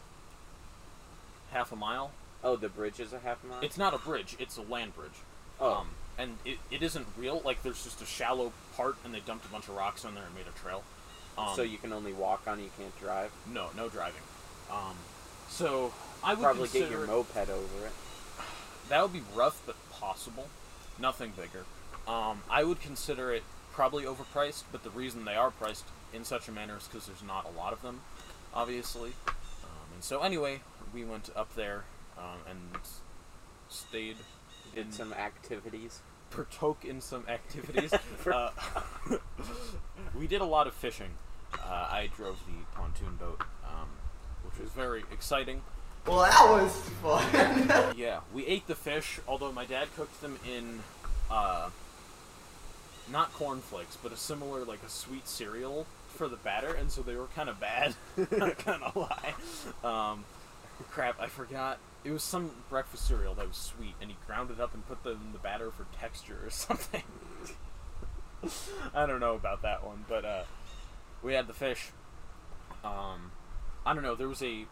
half 1.52 1.72
a 1.72 1.76
mile. 1.76 2.12
oh 2.44 2.56
the 2.56 2.70
bridge 2.70 3.00
is 3.00 3.14
a 3.14 3.20
half 3.20 3.44
mile? 3.44 3.60
It's 3.62 3.78
not 3.78 3.94
a 3.94 3.98
bridge. 3.98 4.36
It's 4.40 4.58
a 4.58 4.62
land 4.62 4.96
bridge. 4.96 5.12
oh 5.60 5.74
Um, 5.74 5.88
and 6.18 6.38
it, 6.46 6.58
it 6.72 6.82
isn't 6.82 7.06
real. 7.18 7.42
Like 7.44 7.62
there's 7.64 7.84
just 7.84 8.02
a 8.02 8.06
shallow 8.06 8.52
part, 8.76 8.96
and 9.04 9.14
they 9.14 9.20
dumped 9.20 9.46
a 9.46 9.50
bunch 9.50 9.68
of 9.68 9.76
rocks 9.76 10.06
on 10.06 10.16
there 10.16 10.24
and 10.26 10.34
made 10.36 10.46
a 10.48 10.58
trail. 10.60 10.84
Um, 11.38 11.50
so 11.56 11.62
you 11.64 11.78
can 11.78 11.92
only 11.92 12.14
walk 12.14 12.44
on. 12.48 12.60
it, 12.60 12.64
You 12.64 12.70
can't 12.78 12.98
drive. 13.00 13.32
no 13.52 13.68
no 13.76 13.90
driving. 13.90 14.22
Um, 14.72 14.96
so 15.50 15.94
I 16.24 16.34
would 16.34 16.44
Probably 16.44 16.70
get 16.70 16.90
your 16.90 17.06
moped 17.06 17.36
over 17.50 17.86
it. 17.86 17.92
that 18.90 19.02
would 19.02 19.14
be 19.14 19.22
rough, 19.36 19.62
but 19.66 19.76
possible. 19.92 20.48
Nothing 20.98 21.34
bigger. 21.36 21.66
Um, 22.08 22.42
I 22.50 22.64
would 22.64 22.80
consider 22.82 23.32
it 23.34 23.44
probably 23.76 24.06
overpriced, 24.06 24.64
but 24.72 24.84
the 24.84 24.90
reason 24.92 25.26
they 25.26 25.36
are 25.36 25.52
priced 25.52 25.84
in 26.14 26.24
such 26.24 26.48
a 26.48 26.52
manner 26.52 26.78
is 26.78 26.88
because 26.88 27.06
there's 27.08 27.22
not 27.24 27.46
a 27.46 27.58
lot 27.58 27.74
of 27.74 27.82
them, 27.82 28.00
obviously. 28.54 29.12
Um, 29.28 29.94
and 29.96 30.04
so 30.04 30.22
anyway, 30.22 30.62
we 30.94 31.04
went 31.04 31.30
up 31.36 31.54
there 31.56 31.84
um, 32.18 32.40
and 32.50 32.60
s- 32.82 33.02
stayed 33.68 34.16
in 34.76 34.84
Did 34.86 34.94
some 34.94 35.12
activities. 35.14 36.00
partook 36.32 36.86
in 36.86 37.02
some 37.02 37.26
activities. 37.28 37.94
uh, 38.32 38.52
we 40.18 40.26
did 40.26 40.40
a 40.40 40.46
lot 40.46 40.68
of 40.68 40.74
fishing, 40.74 41.12
uh, 41.54 41.88
I 41.92 42.10
drove 42.16 42.40
the 42.48 42.78
pontoon 42.80 43.18
boat, 43.20 43.42
um, 43.66 43.90
which 44.46 44.58
was 44.60 44.70
very 44.72 45.04
exciting. 45.12 45.62
Well, 46.08 46.20
that 46.20 46.50
was 46.50 46.72
fun. 47.02 47.94
Yeah, 47.98 48.20
we 48.34 48.46
ate 48.46 48.68
the 48.68 48.76
fish, 48.76 49.20
although 49.28 49.52
my 49.52 49.66
dad 49.66 49.88
cooked 49.98 50.22
them 50.22 50.38
in, 50.50 50.80
uh, 51.30 51.70
not 53.12 53.32
cornflakes, 53.34 53.98
but 54.02 54.12
a 54.12 54.18
similar, 54.18 54.64
like 54.66 54.84
a 54.84 54.90
sweet 54.90 55.28
cereal 55.28 55.86
for 56.10 56.28
the 56.28 56.38
batter, 56.38 56.74
and 56.74 56.92
so 56.92 57.02
they 57.02 57.16
were 57.16 57.28
kind 57.36 57.50
of 57.50 57.60
bad. 57.60 57.96
Not 58.32 58.64
gonna 58.66 58.92
lie. 58.98 59.34
Um, 59.84 60.24
crap, 60.90 61.20
I 61.20 61.28
forgot. 61.28 61.78
It 62.04 62.12
was 62.12 62.24
some 62.24 62.52
breakfast 62.70 63.08
cereal 63.08 63.34
that 63.36 63.48
was 63.48 63.58
sweet, 63.58 63.96
and 64.00 64.10
he 64.10 64.18
ground 64.26 64.52
it 64.52 64.60
up 64.60 64.74
and 64.74 64.88
put 64.88 65.04
them 65.04 65.20
in 65.26 65.34
the 65.34 65.40
batter 65.40 65.72
for 65.72 65.86
texture 66.00 66.38
or 66.46 66.50
something. 66.52 67.04
I 68.94 69.06
don't 69.06 69.20
know 69.20 69.34
about 69.34 69.64
that 69.64 69.86
one, 69.86 70.06
but 70.08 70.24
uh, 70.24 70.44
we 71.24 71.34
had 71.34 71.48
the 71.48 71.54
fish. 71.54 71.90
Um, 72.84 73.32
I 73.86 73.94
don't 73.94 74.04
know. 74.04 74.16
There 74.16 74.28
was 74.28 74.44
a 74.44 74.66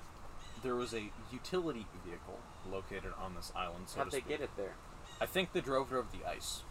there 0.63 0.75
was 0.75 0.93
a 0.93 1.09
utility 1.31 1.85
vehicle 2.05 2.39
located 2.71 3.11
on 3.21 3.35
this 3.35 3.51
island. 3.55 3.85
So 3.87 3.99
How'd 3.99 4.11
they 4.11 4.19
speak. 4.19 4.29
get 4.29 4.41
it 4.41 4.51
there? 4.55 4.75
I 5.19 5.25
think 5.25 5.51
they 5.53 5.61
drove 5.61 5.91
it 5.91 5.95
over 5.95 6.07
the 6.11 6.27
ice, 6.29 6.61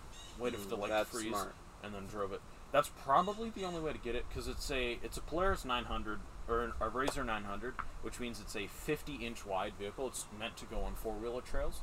waited 0.42 0.60
for 0.60 0.68
the 0.68 0.76
like 0.76 0.90
that's 0.90 1.10
freeze, 1.10 1.28
smart. 1.28 1.54
and 1.82 1.94
then 1.94 2.06
drove 2.06 2.32
it. 2.32 2.40
That's 2.72 2.90
probably 3.04 3.50
the 3.50 3.64
only 3.64 3.80
way 3.80 3.92
to 3.92 3.98
get 3.98 4.14
it 4.14 4.24
because 4.28 4.48
it's 4.48 4.70
a 4.70 4.98
it's 5.02 5.16
a 5.16 5.20
Polaris 5.20 5.64
900 5.64 6.20
or 6.48 6.64
an- 6.64 6.72
a 6.80 6.88
RZR 6.90 7.24
900, 7.24 7.74
which 8.02 8.18
means 8.18 8.40
it's 8.40 8.56
a 8.56 8.66
50 8.66 9.14
inch 9.26 9.44
wide 9.46 9.74
vehicle. 9.78 10.06
It's 10.08 10.26
meant 10.38 10.56
to 10.58 10.66
go 10.66 10.80
on 10.80 10.94
four 10.94 11.14
wheeler 11.14 11.42
trails, 11.42 11.80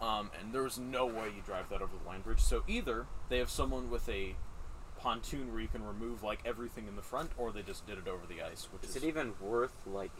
um, 0.00 0.30
and 0.38 0.52
there's 0.52 0.78
no 0.78 1.06
way 1.06 1.26
you 1.34 1.42
drive 1.44 1.68
that 1.70 1.82
over 1.82 1.92
the 2.02 2.08
land 2.08 2.24
bridge. 2.24 2.40
So 2.40 2.62
either 2.66 3.06
they 3.28 3.38
have 3.38 3.50
someone 3.50 3.90
with 3.90 4.08
a 4.08 4.34
pontoon 4.98 5.52
where 5.52 5.60
you 5.60 5.68
can 5.68 5.84
remove 5.86 6.22
like 6.22 6.40
everything 6.44 6.88
in 6.88 6.96
the 6.96 7.02
front, 7.02 7.30
or 7.36 7.52
they 7.52 7.62
just 7.62 7.86
did 7.86 7.98
it 7.98 8.08
over 8.08 8.26
the 8.26 8.42
ice, 8.42 8.68
which 8.72 8.84
Is 8.84 8.90
is 8.96 9.02
it 9.02 9.06
even 9.06 9.34
worth 9.40 9.72
like 9.86 10.10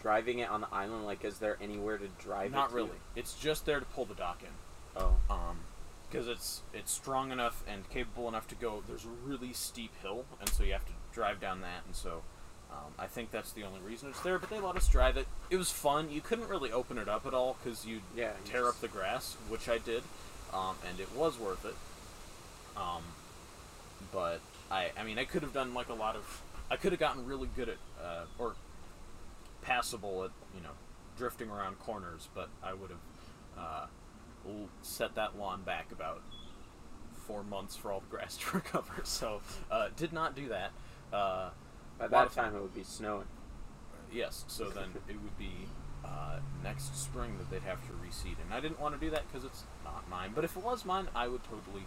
driving 0.00 0.38
it 0.40 0.48
on 0.50 0.60
the 0.60 0.68
island? 0.72 1.04
Like, 1.04 1.24
is 1.24 1.38
there 1.38 1.56
anywhere 1.60 1.98
to 1.98 2.08
drive 2.18 2.46
it? 2.52 2.54
not 2.54 2.70
to? 2.70 2.76
really. 2.76 2.98
It's 3.16 3.34
just 3.34 3.66
there 3.66 3.80
to 3.80 3.86
pull 3.86 4.04
the 4.04 4.14
dock 4.14 4.42
in. 4.42 4.48
Oh, 4.96 5.16
um, 5.30 5.58
because 6.14 6.28
it's 6.28 6.60
it's 6.72 6.92
strong 6.92 7.32
enough 7.32 7.64
and 7.66 7.90
capable 7.90 8.28
enough 8.28 8.46
to 8.46 8.54
go. 8.54 8.84
There's 8.86 9.04
a 9.04 9.28
really 9.28 9.52
steep 9.52 9.90
hill, 10.00 10.24
and 10.38 10.48
so 10.48 10.62
you 10.62 10.72
have 10.72 10.86
to 10.86 10.92
drive 11.12 11.40
down 11.40 11.60
that, 11.62 11.82
and 11.86 11.96
so 11.96 12.22
um, 12.70 12.92
I 12.96 13.06
think 13.06 13.32
that's 13.32 13.50
the 13.50 13.64
only 13.64 13.80
reason 13.80 14.10
it's 14.10 14.20
there. 14.20 14.38
But 14.38 14.48
they 14.48 14.60
let 14.60 14.76
us 14.76 14.86
drive 14.86 15.16
it. 15.16 15.26
It 15.50 15.56
was 15.56 15.70
fun. 15.72 16.12
You 16.12 16.20
couldn't 16.20 16.48
really 16.48 16.70
open 16.70 16.98
it 16.98 17.08
up 17.08 17.26
at 17.26 17.34
all 17.34 17.56
because 17.62 17.84
you'd 17.84 18.02
yeah. 18.16 18.30
you 18.44 18.52
tear 18.52 18.60
just- 18.62 18.76
up 18.76 18.80
the 18.80 18.88
grass, 18.88 19.36
which 19.48 19.68
I 19.68 19.78
did, 19.78 20.04
um, 20.52 20.76
and 20.88 21.00
it 21.00 21.08
was 21.16 21.36
worth 21.36 21.64
it. 21.64 21.74
Um, 22.76 23.02
but 24.12 24.40
I, 24.70 24.92
I 24.96 25.02
mean, 25.02 25.18
I 25.18 25.24
could 25.24 25.42
have 25.42 25.52
done 25.52 25.74
like 25.74 25.88
a 25.88 25.94
lot 25.94 26.14
of, 26.14 26.42
I 26.70 26.76
could 26.76 26.92
have 26.92 27.00
gotten 27.00 27.26
really 27.26 27.48
good 27.56 27.68
at, 27.68 27.78
uh, 28.00 28.24
or 28.38 28.54
passable 29.62 30.24
at, 30.24 30.30
you 30.54 30.60
know, 30.60 30.70
drifting 31.16 31.50
around 31.50 31.78
corners, 31.78 32.28
but 32.34 32.48
I 32.62 32.72
would 32.72 32.90
have 32.90 32.98
uh, 33.56 33.86
l- 34.48 34.68
set 34.82 35.14
that 35.14 35.38
lawn 35.38 35.62
back 35.62 35.92
about 35.92 36.22
four 37.26 37.42
months 37.42 37.76
for 37.76 37.90
all 37.92 38.00
the 38.00 38.06
grass 38.16 38.36
to 38.40 38.56
recover. 38.56 38.94
So, 39.04 39.40
uh, 39.70 39.88
did 39.96 40.12
not 40.12 40.34
do 40.36 40.48
that. 40.48 40.70
Uh, 41.12 41.50
By 41.98 42.08
that 42.08 42.32
time, 42.32 42.54
it 42.56 42.62
would 42.62 42.74
be 42.74 42.82
snowing. 42.84 43.26
Yes, 44.12 44.44
so 44.48 44.68
then 44.68 44.90
it 45.08 45.16
would 45.22 45.38
be 45.38 45.52
uh, 46.04 46.38
next 46.62 46.96
spring 47.00 47.38
that 47.38 47.50
they'd 47.50 47.62
have 47.68 47.80
to 47.86 47.92
reseed, 47.92 48.36
and 48.44 48.52
I 48.52 48.60
didn't 48.60 48.80
want 48.80 48.94
to 48.94 49.00
do 49.00 49.10
that 49.10 49.22
because 49.30 49.44
it's 49.44 49.64
not 49.84 50.08
mine. 50.08 50.32
But 50.34 50.44
if 50.44 50.56
it 50.56 50.62
was 50.62 50.84
mine, 50.84 51.08
I 51.14 51.28
would 51.28 51.42
totally 51.44 51.84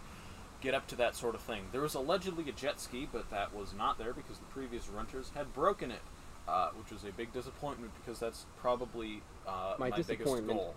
get 0.59 0.73
up 0.73 0.87
to 0.87 0.95
that 0.95 1.15
sort 1.15 1.35
of 1.35 1.41
thing. 1.41 1.65
There 1.71 1.81
was 1.81 1.93
allegedly 1.93 2.49
a 2.49 2.51
jet 2.51 2.79
ski, 2.79 3.07
but 3.11 3.29
that 3.29 3.53
was 3.53 3.73
not 3.77 3.97
there 3.97 4.13
because 4.13 4.39
the 4.39 4.45
previous 4.45 4.87
renters 4.89 5.31
had 5.35 5.53
broken 5.53 5.91
it, 5.91 6.01
uh, 6.47 6.69
which 6.71 6.91
was 6.91 7.03
a 7.03 7.11
big 7.11 7.31
disappointment 7.31 7.91
because 8.03 8.19
that's 8.19 8.45
probably 8.59 9.21
uh, 9.47 9.75
My 9.77 9.89
my, 9.89 9.97
biggest 10.07 10.25
goal. 10.47 10.75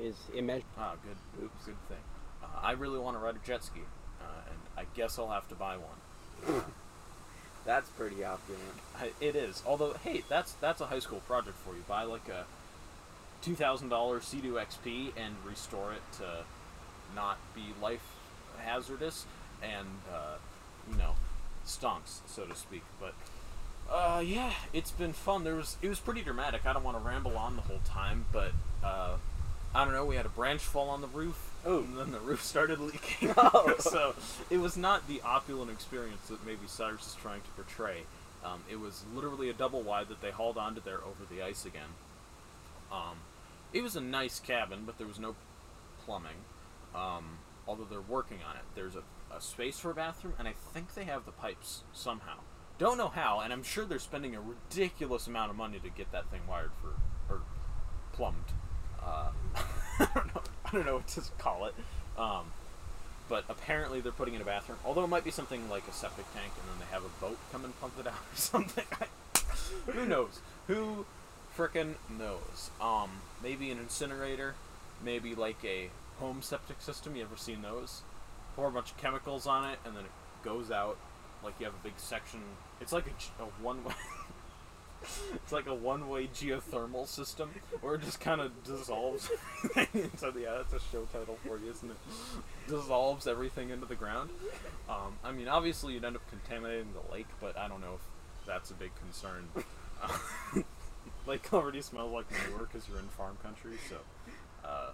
Is 0.00 0.16
immeasurable. 0.34 0.68
Ah, 0.78 0.94
good, 1.04 1.44
oops, 1.44 1.64
good 1.64 1.76
thing. 1.88 1.96
Uh, 2.42 2.46
I 2.62 2.72
really 2.72 2.98
want 2.98 3.16
to 3.16 3.22
ride 3.22 3.36
a 3.36 3.46
jet 3.46 3.62
ski, 3.62 3.80
uh, 4.20 4.24
and 4.50 4.58
I 4.76 4.84
guess 4.96 5.18
I'll 5.18 5.30
have 5.30 5.48
to 5.50 5.54
buy 5.54 5.76
one. 5.76 6.64
That's 7.64 7.88
pretty 7.90 8.24
opulent. 8.24 8.62
I- 8.98 9.12
It 9.20 9.36
is. 9.36 9.62
Although, 9.66 9.94
hey, 10.04 10.22
that's 10.28 10.52
that's 10.54 10.80
a 10.82 10.86
high 10.86 10.98
school 10.98 11.20
project 11.20 11.56
for 11.64 11.74
you. 11.74 11.82
Buy 11.88 12.02
like 12.02 12.28
a 12.28 12.44
two 13.40 13.54
thousand 13.54 13.88
dollar 13.88 14.20
Sea-Doo 14.20 14.54
XP 14.54 15.12
and 15.16 15.34
restore 15.46 15.92
it 15.94 16.02
to 16.18 16.44
not 17.14 17.38
be 17.54 17.72
life 17.80 18.02
hazardous 18.58 19.24
and 19.62 19.86
uh, 20.12 20.36
you 20.90 20.96
know 20.98 21.12
stonks, 21.66 22.18
so 22.26 22.44
to 22.44 22.54
speak. 22.54 22.82
But 23.00 23.14
uh, 23.90 24.20
yeah, 24.20 24.52
it's 24.74 24.90
been 24.90 25.14
fun. 25.14 25.44
There 25.44 25.54
was 25.54 25.78
it 25.80 25.88
was 25.88 26.00
pretty 26.00 26.20
dramatic. 26.22 26.66
I 26.66 26.74
don't 26.74 26.84
want 26.84 26.98
to 27.02 27.02
ramble 27.08 27.38
on 27.38 27.56
the 27.56 27.62
whole 27.62 27.80
time, 27.86 28.26
but 28.30 28.52
uh, 28.84 29.16
I 29.74 29.84
don't 29.84 29.92
know. 29.92 30.04
We 30.04 30.16
had 30.16 30.26
a 30.26 30.30
branch 30.30 30.62
fall 30.62 30.88
on 30.90 31.00
the 31.00 31.08
roof. 31.08 31.50
Oh. 31.66 31.78
and 31.78 31.96
then 31.96 32.12
the 32.12 32.20
roof 32.20 32.42
started 32.42 32.78
leaking. 32.78 33.34
Oh. 33.38 33.74
so 33.78 34.14
it 34.50 34.58
was 34.58 34.76
not 34.76 35.08
the 35.08 35.20
opulent 35.22 35.70
experience 35.70 36.28
that 36.28 36.44
maybe 36.46 36.66
Cyrus 36.66 37.06
is 37.06 37.14
trying 37.14 37.40
to 37.40 37.48
portray. 37.50 38.02
Um, 38.44 38.60
it 38.70 38.78
was 38.78 39.04
literally 39.14 39.48
a 39.48 39.54
double 39.54 39.82
wide 39.82 40.08
that 40.08 40.20
they 40.20 40.30
hauled 40.30 40.58
onto 40.58 40.80
there 40.82 40.98
over 40.98 41.24
the 41.30 41.42
ice 41.42 41.64
again. 41.64 41.88
Um, 42.92 43.16
it 43.72 43.82
was 43.82 43.96
a 43.96 44.00
nice 44.00 44.38
cabin, 44.38 44.82
but 44.84 44.98
there 44.98 45.06
was 45.06 45.18
no 45.18 45.34
plumbing. 46.04 46.44
Um, 46.94 47.38
although 47.66 47.84
they're 47.84 48.00
working 48.00 48.38
on 48.48 48.56
it. 48.56 48.62
There's 48.74 48.94
a, 48.94 49.02
a 49.34 49.40
space 49.40 49.78
for 49.78 49.90
a 49.90 49.94
bathroom, 49.94 50.34
and 50.38 50.46
I 50.46 50.52
think 50.72 50.94
they 50.94 51.04
have 51.04 51.24
the 51.24 51.32
pipes 51.32 51.82
somehow. 51.92 52.38
Don't 52.78 52.98
know 52.98 53.08
how, 53.08 53.40
and 53.40 53.52
I'm 53.52 53.62
sure 53.62 53.84
they're 53.84 53.98
spending 53.98 54.36
a 54.36 54.40
ridiculous 54.40 55.26
amount 55.26 55.50
of 55.50 55.56
money 55.56 55.78
to 55.78 55.88
get 55.88 56.12
that 56.12 56.30
thing 56.30 56.40
wired 56.48 56.72
for 56.80 57.34
or 57.34 57.40
plumbed. 58.12 58.52
Uh, 59.02 59.30
I 60.00 60.08
don't 60.14 60.34
know. 60.34 60.42
I 60.64 60.70
don't 60.70 60.86
know 60.86 60.94
what 60.96 61.08
to 61.08 61.22
call 61.38 61.66
it. 61.66 61.74
Um, 62.18 62.46
but 63.28 63.44
apparently 63.48 64.00
they're 64.00 64.12
putting 64.12 64.34
in 64.34 64.40
a 64.40 64.44
bathroom. 64.44 64.78
Although 64.84 65.04
it 65.04 65.08
might 65.08 65.24
be 65.24 65.30
something 65.30 65.68
like 65.70 65.86
a 65.88 65.92
septic 65.92 66.26
tank, 66.34 66.52
and 66.60 66.70
then 66.70 66.86
they 66.86 66.94
have 66.94 67.04
a 67.04 67.20
boat 67.20 67.38
come 67.52 67.64
and 67.64 67.78
pump 67.80 67.94
it 67.98 68.06
out 68.06 68.14
or 68.14 68.20
something. 68.36 68.84
Who 69.86 70.06
knows? 70.06 70.40
Who 70.66 71.06
frickin' 71.56 71.94
knows? 72.10 72.70
Um, 72.80 73.10
maybe 73.42 73.70
an 73.70 73.78
incinerator, 73.78 74.54
maybe 75.02 75.34
like 75.34 75.64
a 75.64 75.90
home 76.18 76.42
septic 76.42 76.80
system. 76.80 77.16
You 77.16 77.22
ever 77.22 77.36
seen 77.36 77.62
those? 77.62 78.02
Pour 78.56 78.68
a 78.68 78.70
bunch 78.70 78.90
of 78.92 78.96
chemicals 78.98 79.46
on 79.46 79.70
it, 79.70 79.78
and 79.84 79.96
then 79.96 80.04
it 80.04 80.10
goes 80.44 80.70
out. 80.70 80.96
Like 81.42 81.54
you 81.58 81.66
have 81.66 81.74
a 81.74 81.84
big 81.84 81.94
section. 81.96 82.40
It's 82.80 82.92
like 82.92 83.04
a 83.38 83.42
one 83.62 83.84
way. 83.84 83.94
It's 85.34 85.52
like 85.52 85.66
a 85.66 85.74
one 85.74 86.08
way 86.08 86.26
geothermal 86.26 87.06
system 87.06 87.50
where 87.80 87.94
it 87.96 88.02
just 88.02 88.20
kind 88.20 88.40
of 88.40 88.64
dissolves 88.64 89.30
everything 89.76 90.02
into 90.12 90.30
the. 90.30 90.40
Yeah, 90.40 90.54
that's 90.58 90.72
a 90.72 90.80
show 90.90 91.04
title 91.12 91.38
for 91.46 91.58
you, 91.58 91.70
isn't 91.70 91.90
it? 91.90 91.96
Dissolves 92.68 93.26
everything 93.26 93.70
into 93.70 93.86
the 93.86 93.94
ground. 93.94 94.30
Um, 94.88 95.14
I 95.24 95.32
mean, 95.32 95.48
obviously 95.48 95.94
you'd 95.94 96.04
end 96.04 96.16
up 96.16 96.22
contaminating 96.30 96.88
the 96.92 97.12
lake, 97.12 97.28
but 97.40 97.56
I 97.56 97.68
don't 97.68 97.80
know 97.80 97.94
if 97.94 98.46
that's 98.46 98.70
a 98.70 98.74
big 98.74 98.90
concern. 98.96 99.48
Uh, 100.02 100.60
lake 101.26 101.52
already 101.52 101.80
smells 101.82 102.12
like 102.12 102.30
manure 102.30 102.66
because 102.70 102.88
you're 102.88 102.98
in 102.98 103.08
farm 103.08 103.36
country, 103.42 103.76
so. 103.88 103.96
Uh, 104.68 104.90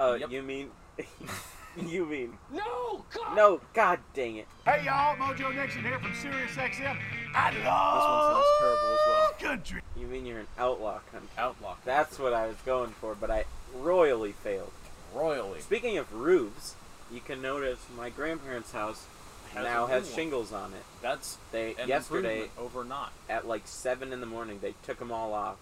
Oh, 0.00 0.14
Yep. 0.14 0.30
you 0.30 0.42
mean, 0.42 0.70
you 1.86 2.06
mean? 2.06 2.38
no, 2.52 3.04
God. 3.14 3.36
No, 3.36 3.60
god 3.74 4.00
dang 4.14 4.36
it! 4.36 4.46
Hey 4.64 4.84
y'all, 4.84 5.16
Mojo 5.16 5.54
Nixon 5.54 5.82
here 5.82 5.98
from 5.98 6.14
Sirius 6.14 6.52
XM. 6.52 6.96
I 7.34 7.50
love 7.50 7.54
this 7.54 7.64
one 7.64 8.34
sounds 8.34 8.46
terrible 8.58 8.92
as 8.92 8.98
well. 9.06 9.50
country. 9.50 9.80
You 9.96 10.06
mean 10.06 10.26
you're 10.26 10.40
an 10.40 10.46
outlaw 10.58 10.98
country? 11.12 11.28
Outlaw. 11.36 11.76
That's 11.84 12.18
what 12.18 12.32
I 12.32 12.46
was 12.46 12.56
going 12.66 12.90
for, 12.90 13.14
but 13.14 13.30
I 13.30 13.44
royally 13.74 14.32
failed. 14.32 14.72
royally. 15.14 15.60
Speaking 15.60 15.98
of 15.98 16.12
roofs, 16.12 16.74
you 17.12 17.20
can 17.20 17.40
notice 17.42 17.78
my 17.96 18.10
grandparents' 18.10 18.72
house 18.72 19.06
Has 19.54 19.64
now 19.64 19.86
has 19.86 20.12
shingles 20.12 20.52
on 20.52 20.72
it. 20.72 20.82
That's 21.02 21.38
They 21.52 21.74
yesterday 21.86 22.48
over 22.58 22.84
not. 22.84 23.12
at 23.28 23.46
like 23.46 23.62
seven 23.66 24.12
in 24.12 24.20
the 24.20 24.26
morning 24.26 24.58
they 24.62 24.74
took 24.84 24.98
them 24.98 25.12
all 25.12 25.32
off, 25.34 25.56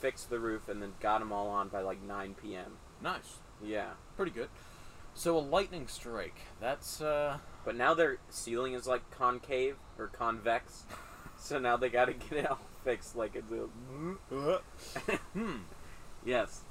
fixed 0.00 0.30
the 0.30 0.38
roof, 0.38 0.68
and 0.68 0.80
then 0.80 0.92
got 1.00 1.18
them 1.20 1.32
all 1.32 1.48
on 1.48 1.68
by 1.68 1.80
like 1.80 2.02
nine 2.02 2.34
p.m. 2.40 2.72
Nice. 3.02 3.36
Yeah, 3.64 3.90
Pretty 4.16 4.32
good. 4.32 4.48
So 5.14 5.36
a 5.36 5.40
lightning 5.40 5.88
strike. 5.88 6.36
That's 6.60 7.00
uh 7.00 7.38
but 7.64 7.76
now 7.76 7.94
their 7.94 8.18
ceiling 8.30 8.72
is 8.74 8.86
like 8.86 9.08
concave 9.10 9.76
or 9.98 10.08
convex, 10.08 10.84
so 11.38 11.58
now 11.58 11.76
they 11.76 11.88
got 11.88 12.06
to 12.06 12.12
get 12.14 12.32
it 12.32 12.50
all 12.50 12.58
fixed 12.84 13.14
like 13.14 13.36
it's 13.36 13.52
a. 13.52 13.68
hmm. 15.34 15.56
yes. 16.24 16.62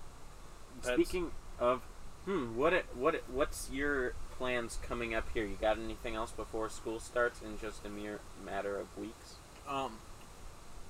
That's- 0.81 0.95
Speaking 0.95 1.31
of, 1.59 1.81
hmm, 2.25 2.55
what 2.57 2.73
it, 2.73 2.85
what 2.95 3.15
it, 3.15 3.23
what's 3.31 3.69
your 3.71 4.13
plans 4.37 4.79
coming 4.81 5.13
up 5.13 5.27
here? 5.33 5.45
You 5.45 5.55
got 5.61 5.77
anything 5.77 6.15
else 6.15 6.31
before 6.31 6.69
school 6.69 6.99
starts 6.99 7.41
in 7.41 7.59
just 7.59 7.85
a 7.85 7.89
mere 7.89 8.19
matter 8.45 8.77
of 8.77 8.97
weeks? 8.97 9.35
Um 9.67 9.93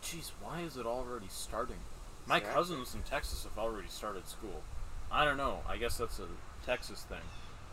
Jeez, 0.03 0.31
why 0.41 0.62
is 0.62 0.77
it 0.77 0.86
already 0.88 1.27
starting? 1.29 1.77
My 2.25 2.38
Exactly. 2.38 2.55
cousins 2.60 2.96
in 2.96 3.01
Texas 3.03 3.43
have 3.43 3.58
already 3.60 3.88
started 3.89 4.27
school. 4.27 4.63
I 5.12 5.25
don't 5.25 5.38
know. 5.38 5.60
I 5.67 5.77
guess 5.77 5.98
that's 5.98 6.17
a 6.20 6.27
Texas 6.65 7.03
thing. 7.03 7.20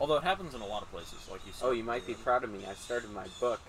Although 0.00 0.16
it 0.16 0.24
happens 0.24 0.54
in 0.54 0.60
a 0.60 0.66
lot 0.66 0.82
of 0.82 0.90
places, 0.90 1.28
like 1.30 1.44
you 1.46 1.52
said. 1.52 1.66
Oh, 1.66 1.70
you 1.72 1.82
might 1.82 2.06
be 2.06 2.14
proud 2.14 2.44
of 2.44 2.52
me. 2.52 2.60
I 2.68 2.74
started 2.74 3.10
my 3.10 3.26
book. 3.40 3.60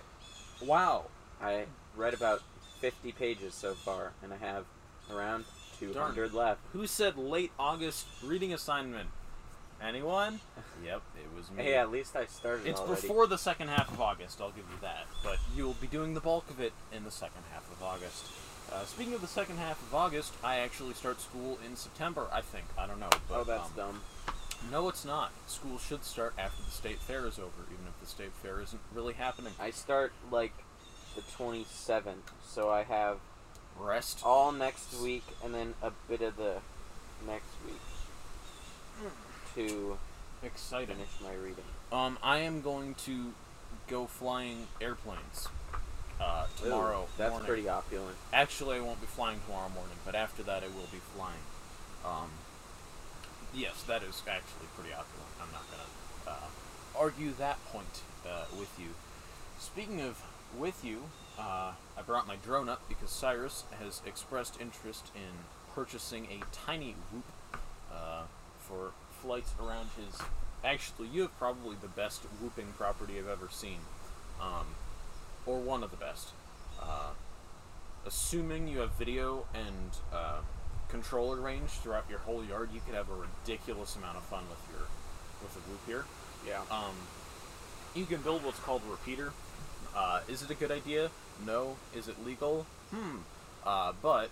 Wow. 0.64 1.06
I 1.42 1.64
read 1.96 2.14
about 2.14 2.42
50 2.80 3.12
pages 3.12 3.54
so 3.54 3.74
far, 3.74 4.12
and 4.22 4.32
I 4.32 4.36
have 4.36 4.64
around 5.10 5.44
200 5.78 6.32
left. 6.32 6.60
Who 6.72 6.86
said 6.86 7.16
late 7.16 7.50
August 7.58 8.06
reading 8.22 8.52
assignment? 8.52 9.08
Anyone? 9.82 10.40
Yep, 10.82 11.02
it 11.14 11.36
was 11.36 11.50
me. 11.50 11.62
Hey, 11.62 11.74
at 11.74 11.90
least 11.90 12.16
I 12.16 12.24
started 12.24 12.66
It's 12.66 12.80
already. 12.80 13.02
before 13.02 13.26
the 13.26 13.36
second 13.36 13.68
half 13.68 13.92
of 13.92 14.00
August, 14.00 14.40
I'll 14.40 14.48
give 14.48 14.64
you 14.70 14.78
that. 14.80 15.04
But 15.22 15.36
you'll 15.54 15.74
be 15.74 15.86
doing 15.86 16.14
the 16.14 16.20
bulk 16.20 16.48
of 16.48 16.58
it 16.58 16.72
in 16.90 17.04
the 17.04 17.10
second 17.10 17.42
half 17.52 17.70
of 17.70 17.82
August. 17.82 18.24
Uh, 18.72 18.86
speaking 18.86 19.12
of 19.12 19.20
the 19.20 19.26
second 19.26 19.58
half 19.58 19.78
of 19.82 19.94
August, 19.94 20.32
I 20.42 20.60
actually 20.60 20.94
start 20.94 21.20
school 21.20 21.58
in 21.66 21.76
September, 21.76 22.28
I 22.32 22.40
think. 22.40 22.64
I 22.78 22.86
don't 22.86 22.98
know. 22.98 23.10
But, 23.28 23.40
oh, 23.40 23.44
that's 23.44 23.68
um, 23.68 23.76
dumb. 23.76 24.00
No, 24.70 24.88
it's 24.88 25.04
not. 25.04 25.32
School 25.46 25.78
should 25.78 26.04
start 26.04 26.34
after 26.38 26.62
the 26.62 26.70
state 26.70 26.98
fair 26.98 27.26
is 27.26 27.38
over, 27.38 27.62
even 27.72 27.86
if 27.86 27.98
the 28.00 28.06
state 28.06 28.32
fair 28.42 28.60
isn't 28.60 28.80
really 28.94 29.14
happening. 29.14 29.52
I 29.60 29.70
start 29.70 30.12
like 30.30 30.52
the 31.16 31.22
27th, 31.22 32.14
so 32.46 32.70
I 32.70 32.82
have 32.84 33.18
Rest. 33.78 34.20
all 34.24 34.52
next 34.52 34.94
week 35.00 35.24
and 35.44 35.54
then 35.54 35.74
a 35.82 35.90
bit 36.08 36.20
of 36.22 36.36
the 36.36 36.56
next 37.26 37.46
week 37.66 37.80
to 39.54 39.96
Exciting. 40.42 40.96
finish 40.96 41.08
my 41.22 41.34
reading. 41.34 41.64
Um, 41.92 42.18
I 42.22 42.38
am 42.38 42.60
going 42.60 42.94
to 43.06 43.32
go 43.88 44.06
flying 44.06 44.68
airplanes 44.80 45.48
uh, 46.20 46.46
tomorrow. 46.62 47.02
Ooh, 47.04 47.18
that's 47.18 47.30
morning. 47.30 47.46
pretty 47.48 47.68
opulent. 47.68 48.16
Actually, 48.32 48.76
I 48.76 48.80
won't 48.80 49.00
be 49.00 49.06
flying 49.06 49.40
tomorrow 49.46 49.68
morning, 49.70 49.96
but 50.04 50.14
after 50.14 50.42
that, 50.44 50.62
I 50.62 50.66
will 50.68 50.88
be 50.92 51.00
flying. 51.16 51.34
Um, 52.04 52.30
yes, 53.54 53.82
that 53.82 54.02
is 54.02 54.22
actually 54.28 54.68
pretty 54.74 54.92
opulent. 54.92 55.30
I'm 55.40 55.52
not 55.52 55.64
gonna 55.70 56.36
uh, 56.36 56.98
argue 56.98 57.32
that 57.38 57.64
point 57.66 58.02
uh, 58.26 58.44
with 58.58 58.78
you. 58.78 58.88
Speaking 59.58 60.00
of 60.00 60.22
with 60.56 60.84
you, 60.84 61.04
uh, 61.38 61.72
I 61.96 62.02
brought 62.04 62.26
my 62.26 62.36
drone 62.36 62.68
up 62.68 62.88
because 62.88 63.10
Cyrus 63.10 63.64
has 63.78 64.02
expressed 64.06 64.60
interest 64.60 65.10
in 65.14 65.44
purchasing 65.74 66.26
a 66.26 66.42
tiny 66.54 66.94
whoop 67.12 67.24
uh, 67.92 68.22
for 68.58 68.92
flights 69.22 69.54
around 69.60 69.88
his. 69.96 70.20
Actually, 70.64 71.08
you 71.08 71.22
have 71.22 71.38
probably 71.38 71.76
the 71.80 71.88
best 71.88 72.22
whooping 72.40 72.74
property 72.76 73.18
I've 73.18 73.28
ever 73.28 73.48
seen, 73.50 73.78
um, 74.40 74.66
or 75.46 75.58
one 75.58 75.82
of 75.82 75.90
the 75.90 75.96
best. 75.96 76.30
Uh, 76.80 77.10
assuming 78.06 78.68
you 78.68 78.78
have 78.78 78.92
video 78.92 79.46
and 79.54 79.90
uh, 80.12 80.40
controller 80.90 81.36
range 81.36 81.70
throughout 81.70 82.04
your 82.08 82.18
whole 82.20 82.44
yard, 82.44 82.70
you 82.72 82.80
could 82.84 82.94
have 82.94 83.08
a 83.10 83.14
ridiculous 83.14 83.96
amount 83.96 84.16
of 84.16 84.22
fun 84.24 84.42
with 84.50 84.58
your 84.72 84.86
with 85.42 85.54
the 85.54 85.60
whoop 85.60 85.80
here. 85.86 86.04
Yeah. 86.46 86.60
Um, 86.70 86.94
you 87.94 88.04
can 88.06 88.20
build 88.20 88.44
what's 88.44 88.58
called 88.60 88.82
a 88.86 88.90
repeater. 88.90 89.32
Uh, 89.96 90.20
is 90.28 90.42
it 90.42 90.50
a 90.50 90.54
good 90.54 90.70
idea? 90.70 91.10
No. 91.44 91.76
Is 91.94 92.08
it 92.08 92.24
legal? 92.24 92.66
Hmm. 92.90 93.18
Uh, 93.64 93.92
but 94.00 94.30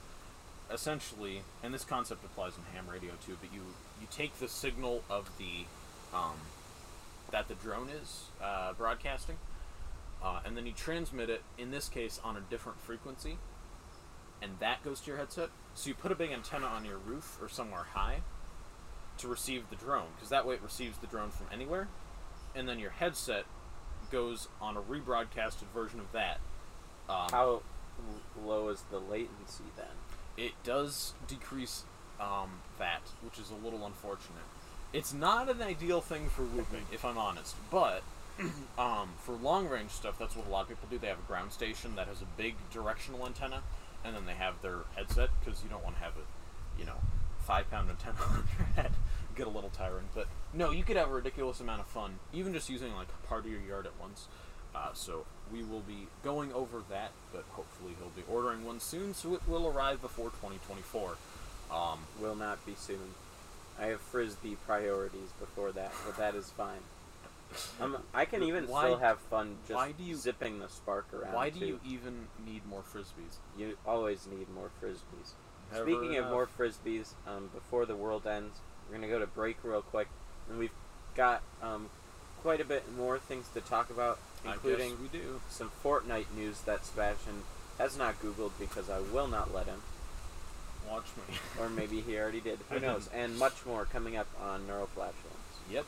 essentially, 0.73 1.43
and 1.63 1.73
this 1.73 1.85
concept 1.85 2.25
applies 2.25 2.53
in 2.57 2.63
ham 2.75 2.87
radio 2.91 3.13
too. 3.25 3.37
But 3.41 3.53
you 3.53 3.61
you 4.01 4.07
take 4.11 4.39
the 4.39 4.49
signal 4.49 5.03
of 5.09 5.31
the 5.39 5.67
um, 6.17 6.37
that 7.31 7.49
the 7.49 7.55
drone 7.55 7.89
is 7.89 8.25
uh, 8.43 8.73
broadcasting, 8.75 9.37
uh, 10.23 10.41
and 10.45 10.57
then 10.57 10.67
you 10.67 10.73
transmit 10.73 11.31
it. 11.31 11.43
In 11.57 11.71
this 11.71 11.89
case, 11.89 12.21
on 12.23 12.37
a 12.37 12.41
different 12.41 12.81
frequency, 12.81 13.39
and 14.43 14.53
that 14.61 14.85
goes 14.85 15.01
to 15.01 15.09
your 15.09 15.19
headset. 15.19 15.51
So 15.79 15.89
you 15.89 15.95
put 15.95 16.11
a 16.11 16.17
big 16.17 16.33
antenna 16.33 16.67
on 16.67 16.85
your 16.85 16.99
roof 16.99 17.39
or 17.41 17.49
somewhere 17.49 17.85
high 17.95 18.23
to 19.19 19.29
receive 19.29 19.71
the 19.71 19.77
drone, 19.77 20.09
because 20.17 20.29
that 20.29 20.45
way 20.45 20.57
it 20.57 20.63
receives 20.63 20.99
the 20.99 21.07
drone 21.07 21.31
from 21.31 21.47
anywhere, 21.53 21.87
and 22.53 22.69
then 22.69 22.81
your 22.81 22.91
headset 22.91 23.45
goes 24.11 24.49
on 24.61 24.77
a 24.77 24.81
rebroadcasted 24.81 25.69
version 25.73 26.01
of 26.01 26.11
that. 26.11 26.41
Um, 27.09 27.29
How 27.31 27.63
low 28.45 28.71
is 28.71 28.83
the 28.91 28.99
latency 28.99 29.65
then? 29.77 29.87
it 30.37 30.53
does 30.65 31.15
decrease 31.27 31.85
um, 32.21 32.51
that, 32.79 33.03
which 33.23 33.39
is 33.39 33.51
a 33.51 33.65
little 33.65 33.87
unfortunate. 33.87 34.43
It's 34.93 35.15
not 35.15 35.49
an 35.49 35.63
ideal 35.63 36.01
thing 36.01 36.29
for 36.29 36.43
whooping, 36.43 36.87
if 36.93 37.05
I'm 37.05 37.19
honest, 37.19 37.55
but 37.71 38.03
um, 38.79 39.11
for 39.19 39.33
long 39.33 39.69
range 39.69 39.91
stuff, 39.91 40.19
that's 40.19 40.35
what 40.35 40.47
a 40.47 40.51
lot 40.51 40.63
of 40.63 40.69
people 40.69 40.89
do. 40.91 40.99
They 40.99 41.09
have 41.09 41.19
a 41.19 41.29
ground 41.29 41.53
station 41.53 41.95
that 41.97 42.09
has 42.09 42.23
a 42.23 42.27
big 42.37 42.55
directional 42.73 43.27
antenna, 43.27 43.63
and 44.05 44.15
then 44.15 44.27
they 44.27 44.35
have 44.35 44.61
their 44.63 44.81
headset 44.97 45.31
because 45.41 45.63
you 45.63 45.69
don't 45.69 45.83
want 45.85 45.97
to 45.97 46.03
have 46.03 46.13
a, 46.17 46.81
you 46.81 46.87
know, 46.87 46.97
five 47.41 47.71
pound 47.71 47.91
antenna 47.91 48.17
on 48.31 48.45
your 48.59 48.67
head. 48.77 48.93
Get 49.37 49.47
a 49.47 49.51
little 49.51 49.71
tiring, 49.71 50.09
but 50.15 50.27
no, 50.53 50.71
you 50.71 50.83
could 50.83 50.97
have 50.97 51.11
a 51.11 51.15
ridiculous 51.15 51.61
amount 51.61 51.81
of 51.81 51.87
fun, 51.87 52.19
even 52.33 52.53
just 52.53 52.69
using 52.69 52.95
like 52.95 53.09
part 53.29 53.45
of 53.45 53.51
your 53.51 53.61
yard 53.61 53.87
at 53.87 53.93
once. 54.01 54.27
Uh, 54.75 54.93
so 54.93 55.25
we 55.53 55.63
will 55.63 55.81
be 55.81 56.09
going 56.23 56.53
over 56.53 56.83
that, 56.91 57.11
but 57.33 57.45
hopefully 57.53 57.93
he'll 57.99 58.11
be 58.11 58.23
ordering 58.31 58.65
one 58.65 58.81
soon, 58.81 59.15
so 59.15 59.35
it 59.35 59.41
will 59.49 59.67
arrive 59.67 60.01
before 60.03 60.27
2024. 60.27 61.17
Um, 61.71 61.99
Will 62.21 62.35
not 62.35 62.65
be 62.67 62.75
soon. 62.77 63.15
I 63.81 63.87
have 63.87 64.01
frisbee 64.01 64.57
priorities 64.67 65.31
before 65.39 65.73
that, 65.73 65.93
but 66.05 66.17
that 66.17 66.35
is 66.35 66.51
fine. 66.51 66.81
Um, 67.81 68.03
I 68.13 68.25
can 68.25 68.43
even 68.43 68.67
Why- 68.69 68.85
still 68.85 68.99
have 68.99 69.19
fun 69.21 69.57
just 69.67 69.75
why 69.77 69.93
do 69.93 70.03
you- 70.05 70.17
zipping 70.17 70.59
the 70.59 70.69
spark 70.69 71.07
around. 71.15 71.33
why 71.35 71.51
do 71.51 71.61
too. 71.61 71.67
you 71.67 71.81
even 71.85 72.29
need 72.45 72.67
more 72.67 72.83
frisbees? 72.83 73.37
You 73.57 73.77
always 73.87 74.27
need 74.27 74.49
more 74.51 74.71
frisbees. 74.83 75.33
Never 75.73 75.85
Speaking 75.85 76.17
of 76.17 76.27
more 76.31 76.47
frisbees, 76.47 77.13
um, 77.27 77.49
before 77.55 77.87
the 77.87 77.97
world 77.97 78.27
ends, 78.27 78.59
we're 78.89 78.97
gonna 78.97 79.09
go 79.09 79.19
to 79.19 79.27
break 79.27 79.57
real 79.63 79.83
quick, 79.83 80.09
and 80.49 80.59
we've 80.59 80.73
got 81.15 81.43
um, 81.63 81.91
quite 82.43 82.61
a 82.61 82.65
bit 82.65 82.91
more 82.97 83.19
things 83.19 83.49
to 83.55 83.61
talk 83.61 83.91
about, 83.91 84.19
including 84.45 85.01
we 85.03 85.09
do. 85.09 85.41
some 85.51 85.71
Fortnite 85.83 86.31
news 86.35 86.61
that 86.63 86.85
Sebastian 86.87 87.43
has 87.79 87.97
not 87.97 88.21
Googled 88.23 88.53
because 88.59 88.89
I 88.91 89.01
will 89.01 89.27
not 89.29 89.53
let 89.55 89.67
him, 89.67 89.83
Watch 90.89 91.07
me. 91.29 91.37
or 91.61 91.69
maybe 91.69 92.01
he 92.01 92.17
already 92.19 92.41
did. 92.41 92.61
Who 92.71 92.79
knows? 92.81 93.09
And 93.13 93.39
much 93.39 93.65
more 93.67 93.85
coming 93.85 94.17
up 94.17 94.29
on 94.41 94.67
Neuroflatulence. 94.67 95.13
Yep. 95.71 95.85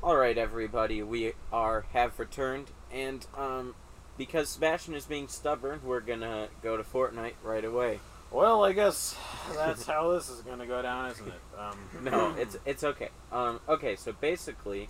All 0.00 0.16
right, 0.16 0.38
everybody, 0.38 1.02
we 1.02 1.32
are 1.52 1.84
have 1.92 2.20
returned, 2.20 2.70
and 2.92 3.26
um, 3.36 3.74
because 4.16 4.48
Sebastian 4.48 4.94
is 4.94 5.06
being 5.06 5.26
stubborn, 5.26 5.80
we're 5.82 5.98
gonna 5.98 6.48
go 6.62 6.76
to 6.76 6.84
Fortnite 6.84 7.34
right 7.42 7.64
away. 7.64 7.98
Well, 8.30 8.64
I 8.64 8.74
guess 8.74 9.16
that's 9.56 9.86
how 9.86 10.12
this 10.12 10.28
is 10.28 10.42
gonna 10.42 10.66
go 10.66 10.82
down, 10.82 11.10
isn't 11.10 11.26
it? 11.26 11.40
Um, 11.58 11.78
No, 12.04 12.34
it's 12.38 12.56
it's 12.64 12.84
okay. 12.84 13.08
Um, 13.32 13.58
okay, 13.68 13.96
so 13.96 14.12
basically, 14.12 14.88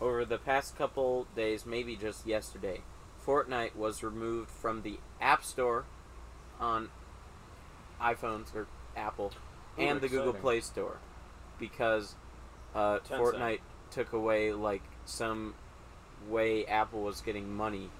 over 0.00 0.24
the 0.24 0.38
past 0.38 0.74
couple 0.74 1.26
days, 1.36 1.66
maybe 1.66 1.94
just 1.94 2.26
yesterday, 2.26 2.80
Fortnite 3.26 3.76
was 3.76 4.02
removed 4.02 4.48
from 4.48 4.80
the 4.80 5.00
App 5.20 5.44
Store 5.44 5.84
on 6.58 6.88
iPhones 8.00 8.54
or 8.54 8.68
Apple 8.96 9.32
Ooh, 9.78 9.82
and 9.82 10.00
the 10.00 10.08
Google. 10.08 10.32
Play 10.32 10.60
Store 10.60 10.96
because 11.58 12.14
uh. 12.74 13.00
Fortnite 13.00 13.60
took 13.90 14.12
away 14.12 14.52
like 14.52 14.82
some 15.04 15.54
way 16.28 16.64
Apple 16.66 17.02
was 17.02 17.20
getting 17.20 17.52
money 17.52 17.90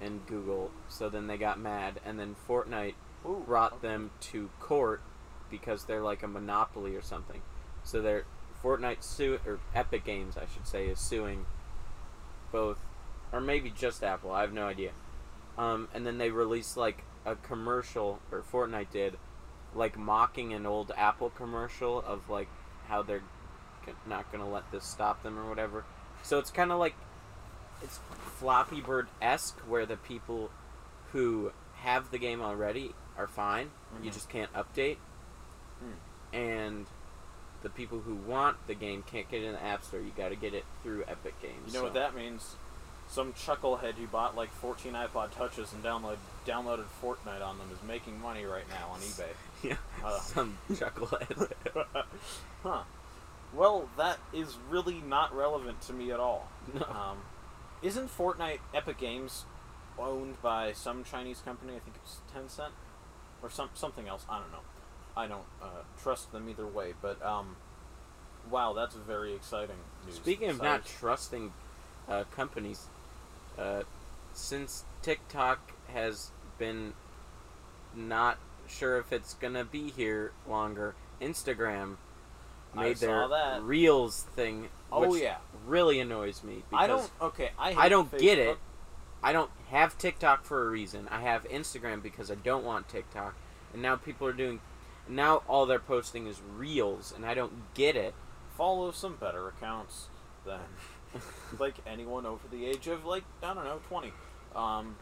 and 0.00 0.26
Google, 0.26 0.70
so 0.88 1.08
then 1.08 1.26
they 1.26 1.36
got 1.36 1.58
mad, 1.58 2.00
and 2.04 2.18
then 2.18 2.36
Fortnite 2.48 2.94
Ooh, 3.26 3.42
brought 3.44 3.82
them 3.82 4.10
to 4.20 4.48
court 4.60 5.00
because 5.50 5.84
they're 5.84 6.02
like 6.02 6.22
a 6.22 6.28
monopoly 6.28 6.94
or 6.94 7.02
something. 7.02 7.42
So 7.82 8.00
they're 8.00 8.24
Fortnite 8.62 9.02
sue 9.02 9.38
or 9.46 9.58
Epic 9.74 10.04
Games, 10.04 10.36
I 10.36 10.46
should 10.52 10.66
say, 10.66 10.86
is 10.86 11.00
suing 11.00 11.46
both, 12.52 12.80
or 13.32 13.40
maybe 13.40 13.70
just 13.70 14.02
Apple. 14.02 14.32
I 14.32 14.42
have 14.42 14.52
no 14.52 14.66
idea. 14.66 14.92
Um, 15.56 15.88
and 15.92 16.06
then 16.06 16.18
they 16.18 16.30
released 16.30 16.76
like 16.76 17.04
a 17.26 17.34
commercial, 17.34 18.20
or 18.30 18.42
Fortnite 18.42 18.90
did, 18.90 19.16
like 19.74 19.98
mocking 19.98 20.52
an 20.52 20.66
old 20.66 20.92
Apple 20.96 21.30
commercial 21.30 22.00
of 22.00 22.28
like 22.30 22.48
how 22.86 23.02
they're 23.02 23.22
not 24.06 24.30
gonna 24.32 24.48
let 24.48 24.70
this 24.70 24.84
stop 24.84 25.22
them 25.22 25.38
or 25.38 25.48
whatever. 25.48 25.84
So 26.22 26.38
it's 26.38 26.50
kind 26.50 26.72
of 26.72 26.78
like 26.78 26.94
it's 27.82 28.00
Flappy 28.38 28.80
Bird 28.80 29.08
esque, 29.22 29.58
where 29.60 29.86
the 29.86 29.96
people 29.96 30.50
who 31.12 31.52
have 31.76 32.10
the 32.10 32.18
game 32.18 32.40
already 32.42 32.94
are 33.16 33.28
fine. 33.28 33.70
You 34.02 34.10
Mhm. 34.10 34.14
just 34.14 34.28
can't 34.28 34.52
update. 34.52 34.96
And 36.32 36.86
the 37.62 37.70
people 37.70 38.00
who 38.00 38.14
want 38.14 38.66
the 38.66 38.74
game 38.74 39.02
can't 39.02 39.28
get 39.30 39.42
it 39.42 39.46
in 39.46 39.52
the 39.52 39.62
App 39.62 39.82
Store. 39.84 40.00
You 40.00 40.10
got 40.16 40.28
to 40.28 40.36
get 40.36 40.52
it 40.54 40.64
through 40.82 41.04
Epic 41.08 41.40
Games. 41.40 41.68
You 41.68 41.72
know 41.72 41.84
what 41.84 41.94
that 41.94 42.14
means? 42.14 42.56
Some 43.08 43.32
chucklehead 43.32 43.94
who 43.94 44.06
bought 44.06 44.36
like 44.36 44.50
14 44.50 44.92
iPod 44.92 45.30
touches 45.34 45.72
and 45.72 45.82
download 45.82 46.18
downloaded 46.46 46.84
Fortnite 47.02 47.42
on 47.42 47.56
them 47.58 47.70
is 47.72 47.82
making 47.82 48.20
money 48.20 48.44
right 48.44 48.68
now 48.68 48.88
on 48.92 49.00
eBay. 49.00 49.28
Yeah, 49.62 49.76
Uh. 50.04 50.20
some 50.20 50.56
chucklehead. 50.70 51.50
huh. 52.62 52.82
Well, 53.54 53.88
that 53.96 54.18
is 54.32 54.56
really 54.68 55.00
not 55.00 55.34
relevant 55.34 55.80
to 55.82 55.92
me 55.92 56.10
at 56.12 56.20
all. 56.20 56.48
no. 56.74 56.82
Um, 56.82 57.18
isn't 57.82 58.08
Fortnite 58.16 58.58
Epic 58.74 58.98
Games 58.98 59.44
owned 59.98 60.40
by 60.42 60.72
some 60.72 61.04
Chinese 61.04 61.40
company? 61.40 61.74
I 61.76 61.78
think 61.78 61.96
it's 62.02 62.18
Tencent 62.34 62.70
or 63.42 63.50
some 63.50 63.70
something 63.74 64.08
else. 64.08 64.24
I 64.28 64.38
don't 64.38 64.52
know. 64.52 64.58
I 65.16 65.26
don't 65.26 65.46
uh, 65.62 65.82
trust 66.02 66.32
them 66.32 66.48
either 66.48 66.66
way. 66.66 66.94
But 67.00 67.24
um, 67.24 67.56
wow, 68.50 68.72
that's 68.72 68.94
very 68.94 69.34
exciting 69.34 69.76
news. 70.06 70.16
Speaking 70.16 70.50
of 70.50 70.62
not 70.62 70.84
trusting 70.84 71.52
uh, 72.08 72.24
companies, 72.34 72.86
uh, 73.58 73.82
since 74.34 74.84
TikTok 75.02 75.72
has 75.92 76.30
been 76.58 76.92
not 77.94 78.38
sure 78.68 78.98
if 78.98 79.12
it's 79.12 79.34
gonna 79.34 79.64
be 79.64 79.90
here 79.90 80.32
longer. 80.48 80.94
Instagram 81.20 81.96
made 82.74 82.96
their 82.98 83.28
that. 83.28 83.62
Reels 83.62 84.22
thing, 84.34 84.68
Oh, 84.90 85.08
which 85.08 85.22
yeah. 85.22 85.36
really 85.66 86.00
annoys 86.00 86.42
me. 86.42 86.62
Because 86.70 86.84
I 86.84 86.86
don't. 86.86 87.10
Okay, 87.20 87.50
I. 87.58 87.74
I 87.74 87.88
don't 87.88 88.16
get 88.18 88.38
it. 88.38 88.58
I 89.22 89.32
don't 89.32 89.50
have 89.70 89.98
TikTok 89.98 90.44
for 90.44 90.66
a 90.66 90.70
reason. 90.70 91.08
I 91.10 91.20
have 91.22 91.44
Instagram 91.48 92.02
because 92.02 92.30
I 92.30 92.36
don't 92.36 92.64
want 92.64 92.88
TikTok, 92.88 93.34
and 93.72 93.82
now 93.82 93.96
people 93.96 94.26
are 94.26 94.32
doing. 94.32 94.60
Now 95.08 95.42
all 95.48 95.66
they're 95.66 95.78
posting 95.78 96.26
is 96.26 96.40
Reels, 96.56 97.12
and 97.14 97.24
I 97.26 97.34
don't 97.34 97.74
get 97.74 97.96
it. 97.96 98.14
Follow 98.56 98.90
some 98.92 99.16
better 99.16 99.48
accounts 99.48 100.08
than 100.44 100.60
like 101.58 101.76
anyone 101.86 102.26
over 102.26 102.46
the 102.50 102.66
age 102.66 102.86
of 102.86 103.04
like 103.04 103.24
I 103.42 103.54
don't 103.54 103.64
know 103.64 103.80
twenty. 103.88 104.12
Um. 104.54 104.96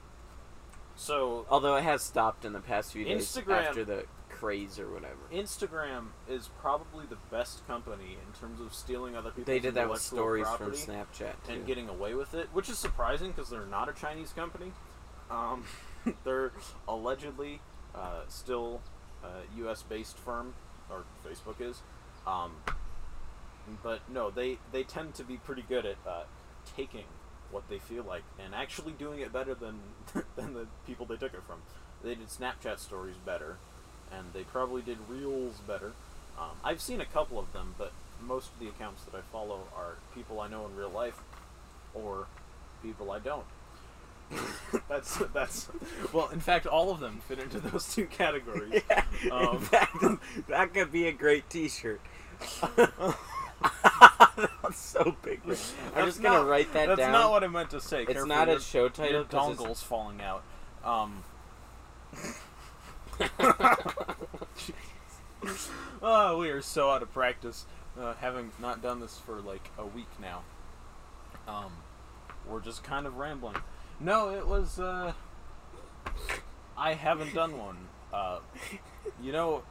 So 0.99 1.45
Although 1.51 1.77
it 1.77 1.85
has 1.85 2.03
stopped 2.03 2.45
in 2.45 2.53
the 2.55 2.61
past 2.61 2.93
few 2.93 3.05
days 3.05 3.27
Instagram- 3.27 3.67
after 3.67 3.85
the 3.85 4.05
craze 4.39 4.79
or 4.79 4.89
whatever. 4.89 5.17
Instagram 5.33 6.09
is 6.29 6.51
probably 6.61 7.07
the 7.07 7.19
best 7.31 7.67
company 7.67 8.17
in 8.27 8.41
terms 8.41 8.61
of 8.61 8.75
stealing 8.75 9.17
other 9.17 9.31
people's 9.31 9.47
They 9.47 9.59
did 9.59 9.75
that 9.75 9.89
with 9.89 10.01
intellectual 10.01 10.19
stories 10.19 10.45
property 10.45 10.77
from 10.77 10.95
Snapchat 10.95 11.35
too. 11.47 11.53
and 11.53 11.67
getting 11.67 11.89
away 11.89 12.15
with 12.15 12.35
it, 12.35 12.49
which 12.53 12.69
is 12.69 12.79
surprising 12.79 13.33
because 13.33 13.51
they're 13.51 13.67
not 13.67 13.89
a 13.89 13.93
Chinese 13.93 14.33
company. 14.33 14.73
Um, 15.31 15.65
they're 16.25 16.53
allegedly 16.87 17.61
uh, 17.95 18.21
still 18.29 18.81
a 19.25 19.59
U.S. 19.59 19.83
based 19.83 20.19
firm, 20.19 20.55
or 20.91 21.05
Facebook 21.27 21.61
is. 21.61 21.81
Um, 22.27 22.53
but 23.83 24.01
no, 24.09 24.31
they 24.31 24.59
they 24.73 24.83
tend 24.83 25.15
to 25.15 25.25
be 25.25 25.37
pretty 25.37 25.65
good 25.69 25.87
at 25.87 25.97
uh, 26.07 26.25
taking 26.77 27.05
what 27.51 27.69
they 27.69 27.79
feel 27.79 28.03
like 28.03 28.25
and 28.45 28.55
actually 28.55 28.93
doing 28.93 29.21
it 29.21 29.33
better 29.33 29.55
than 29.55 29.81
than 30.37 30.55
the 30.55 30.67
people 30.87 31.07
they 31.07 31.17
took 31.17 31.35
it 31.35 31.43
from. 31.47 31.61
They 32.03 32.15
did 32.15 32.29
Snapchat 32.29 32.79
stories 32.79 33.17
better, 33.25 33.57
and 34.13 34.27
they 34.33 34.43
probably 34.43 34.83
did 34.83 34.99
Reels 35.09 35.57
better. 35.67 35.93
Um, 36.39 36.51
I've 36.65 36.81
seen 36.81 37.01
a 37.01 37.05
couple 37.07 37.39
of 37.39 37.53
them, 37.53 37.75
but 37.79 37.93
most 38.23 38.51
of 38.53 38.59
the 38.61 38.69
accounts 38.69 39.05
that 39.05 39.15
I 39.17 39.21
follow 39.33 39.61
are 39.77 39.97
people 40.15 40.41
I 40.41 40.49
know 40.49 40.67
in 40.67 40.77
real 40.77 40.91
life, 40.91 41.19
or 41.95 42.27
people 42.83 43.11
I 43.11 43.19
don't. 43.19 43.45
that's 44.89 45.19
that's 45.33 45.69
well, 46.13 46.29
in 46.31 46.41
fact, 46.41 46.67
all 46.67 46.91
of 46.91 46.99
them 47.01 47.21
fit 47.29 47.39
into 47.39 47.61
those 47.61 47.95
two 47.95 48.07
categories. 48.07 48.83
yeah, 48.91 49.05
Um, 49.31 49.57
in 49.57 49.61
fact, 49.63 49.97
that 50.49 50.75
could 50.75 50.91
be 50.91 51.07
a 51.07 51.13
great 51.13 51.49
T-shirt. 51.49 52.01
That's 54.63 54.79
so 54.79 55.17
big. 55.23 55.41
I'm 55.45 55.49
That's 55.51 55.73
just 55.95 56.23
gonna 56.23 56.39
not- 56.41 56.49
write 56.49 56.73
that 56.73 56.89
that's 56.89 56.99
down. 56.99 57.13
That's 57.13 57.23
not 57.23 57.31
what 57.31 57.45
I 57.45 57.47
meant 57.47 57.71
to 57.71 57.81
say. 57.81 58.03
It's 58.03 58.13
Careful, 58.13 58.29
not 58.29 58.49
a 58.49 58.61
show 58.61 58.89
title. 58.89 59.13
Your 59.13 59.25
dongle's 59.25 59.83
falling 59.83 60.21
out. 60.21 60.43
Um, 60.85 61.23
oh, 66.03 66.39
we 66.39 66.51
are 66.51 66.63
so 66.63 66.91
out 66.91 67.03
of 67.03 67.13
practice, 67.13 67.67
uh, 67.99 68.15
having 68.15 68.53
not 68.61 68.83
done 68.83 69.01
this 69.01 69.19
for 69.19 69.41
like 69.41 69.71
a 69.79 69.87
week 69.87 70.09
now. 70.21 70.43
Um, 71.49 71.73
we're 72.49 72.61
just 72.61 72.83
kind 72.83 73.07
of 73.07 73.17
rambling. 73.17 73.57
No, 74.01 74.31
it 74.31 74.47
was. 74.47 74.79
Uh, 74.79 75.13
I 76.77 76.95
haven't 76.95 77.35
done 77.35 77.59
one. 77.59 77.77
Uh, 78.13 78.41
you 79.23 79.33
know, 79.33 79.63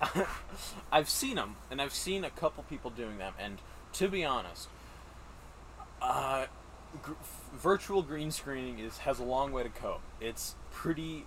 I've 0.92 1.08
seen 1.08 1.36
them, 1.36 1.56
and 1.70 1.80
I've 1.80 1.94
seen 1.94 2.24
a 2.24 2.30
couple 2.30 2.62
people 2.64 2.90
doing 2.90 3.18
them, 3.18 3.34
and 3.38 3.58
to 3.94 4.08
be 4.08 4.24
honest, 4.24 4.68
uh, 6.00 6.46
gr- 7.02 7.12
virtual 7.54 8.02
green 8.02 8.30
screening 8.30 8.78
is 8.78 8.98
has 8.98 9.18
a 9.18 9.24
long 9.24 9.52
way 9.52 9.62
to 9.62 9.68
go. 9.68 9.98
It's 10.20 10.54
pretty 10.70 11.26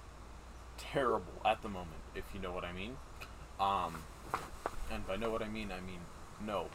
terrible 0.80 1.42
at 1.46 1.62
the 1.62 1.70
moment, 1.70 2.02
if 2.16 2.24
you 2.34 2.40
know 2.40 2.52
what 2.52 2.64
I 2.64 2.72
mean. 2.72 2.98
Um, 3.60 4.04
and 4.92 5.06
by 5.08 5.18
know 5.18 5.30
what 5.30 5.42
I 5.42 5.50
mean, 5.50 5.72
I 5.72 5.82
mean 5.82 6.00
no. 6.46 6.68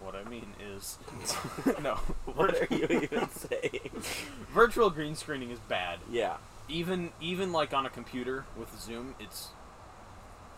What 0.00 0.14
I 0.14 0.24
mean 0.28 0.54
is 0.60 0.98
no. 1.82 1.94
What 2.24 2.54
are 2.54 2.74
you 2.74 2.86
even 3.02 3.28
saying? 3.28 3.90
Virtual 4.52 4.90
green 4.90 5.14
screening 5.14 5.50
is 5.50 5.58
bad. 5.58 5.98
Yeah. 6.10 6.36
Even 6.68 7.10
even 7.20 7.52
like 7.52 7.74
on 7.74 7.86
a 7.86 7.90
computer 7.90 8.44
with 8.56 8.78
Zoom, 8.80 9.14
it's 9.20 9.48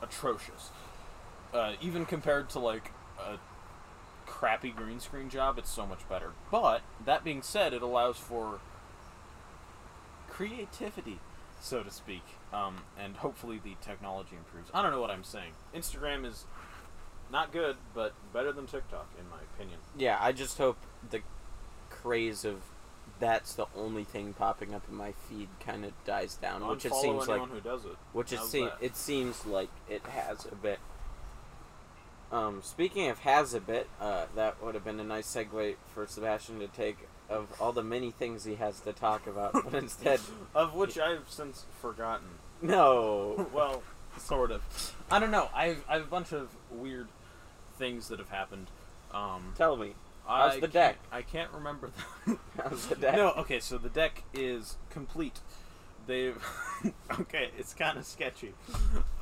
atrocious. 0.03 0.71
Uh, 1.53 1.73
even 1.81 2.07
compared 2.07 2.49
to 2.51 2.59
like 2.59 2.93
a 3.19 3.39
crappy 4.27 4.71
green 4.71 5.01
screen 5.01 5.29
job, 5.29 5.59
it's 5.59 5.71
so 5.71 5.87
much 5.87 6.09
better. 6.09 6.33
But 6.51 6.83
that 7.05 7.25
being 7.25 7.43
said, 7.43 7.73
it 7.73 7.83
allows 7.83 8.17
for 8.17 8.61
creativity, 10.29 11.21
so 11.63 11.83
to 11.83 11.91
speak, 11.91 12.23
um, 12.53 12.83
and 12.99 13.17
hopefully 13.17 13.61
the 13.63 13.77
technology 13.81 14.37
improves. 14.37 14.71
I 14.75 14.83
don't 14.83 14.91
know 14.91 15.01
what 15.01 15.11
I'm 15.11 15.25
saying. 15.25 15.53
Instagram 15.75 16.27
is 16.27 16.45
not 17.31 17.53
good, 17.53 17.77
but 17.95 18.13
better 18.33 18.53
than 18.53 18.67
TikTok 18.67 19.09
in 19.19 19.29
my 19.31 19.39
opinion. 19.55 19.79
Yeah, 19.97 20.19
I 20.21 20.33
just 20.33 20.59
hope 20.59 20.77
the 21.11 21.21
craze 21.89 22.45
of 22.45 22.63
that's 23.21 23.55
the 23.55 23.67
only 23.77 24.03
thing 24.05 24.33
popping 24.33 24.75
up 24.75 24.83
in 24.89 24.97
my 24.97 25.13
feed 25.29 25.49
kind 25.65 25.85
of 25.85 25.93
dies 26.05 26.35
down, 26.35 26.67
which 26.67 26.85
it 26.85 26.95
seems 26.95 27.29
like 27.29 27.41
who 27.49 27.61
does 27.61 27.85
it. 27.85 27.97
which 28.13 28.33
it 28.33 28.41
seems 28.41 28.71
it 28.81 28.97
seems 28.97 29.47
like 29.47 29.71
it 29.89 30.03
has 30.07 30.47
a 30.47 30.57
bit. 30.57 30.81
Um, 32.33 32.61
speaking 32.63 33.09
of 33.09 33.21
has 33.21 33.55
a 33.55 33.61
bit, 33.61 33.89
uh, 34.01 34.25
that 34.35 34.63
would 34.63 34.75
have 34.75 34.85
been 34.85 34.99
a 34.99 35.05
nice 35.05 35.33
segue 35.33 35.77
for 35.95 36.07
Sebastian 36.07 36.59
to 36.61 36.67
take 36.67 36.97
of 37.33 37.49
all 37.61 37.73
the 37.73 37.83
many 37.83 38.11
things 38.11 38.45
he 38.45 38.57
has 38.57 38.81
to 38.81 38.93
talk 38.93 39.27
about, 39.27 39.53
but 39.53 39.75
instead, 39.75 40.21
of 40.55 40.75
which 40.75 40.99
I've 40.99 41.25
since 41.29 41.65
forgotten. 41.81 42.29
no. 42.61 43.49
well, 43.53 43.83
sort 44.19 44.51
of. 44.51 44.63
I 45.11 45.19
don't 45.19 45.31
know. 45.31 45.49
I've 45.55 45.83
I 45.89 45.95
have 45.95 46.03
a 46.03 46.07
bunch 46.11 46.33
of 46.33 46.51
weird 46.71 47.09
things 47.79 48.09
that 48.09 48.19
have 48.19 48.29
happened. 48.29 48.69
Um, 49.13 49.53
Tell 49.57 49.77
me, 49.77 49.95
I 50.29 50.43
How's 50.43 50.55
the 50.55 50.61
can't- 50.63 50.73
deck? 50.73 50.99
I 51.11 51.23
can't 51.23 51.51
remember 51.53 51.91
them. 52.27 52.39
how's 52.63 52.87
the 52.87 52.95
deck? 52.97 53.17
No, 53.17 53.31
okay. 53.39 53.61
So 53.61 53.79
the 53.79 53.89
deck 53.89 54.23
is 54.35 54.77
complete. 54.91 55.41
They've 56.07 56.37
okay. 57.21 57.51
It's 57.59 57.75
kind 57.75 57.97
of 57.99 58.05
sketchy. 58.07 58.55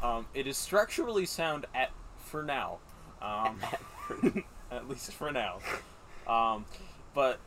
Um, 0.02 0.26
it 0.34 0.46
is 0.46 0.56
structurally 0.56 1.26
sound 1.26 1.66
at 1.74 1.90
for 2.24 2.42
now. 2.42 2.78
Um, 3.22 3.60
at 4.70 4.88
least 4.88 5.12
for 5.12 5.30
now. 5.30 5.58
Um, 6.26 6.64
but 7.14 7.38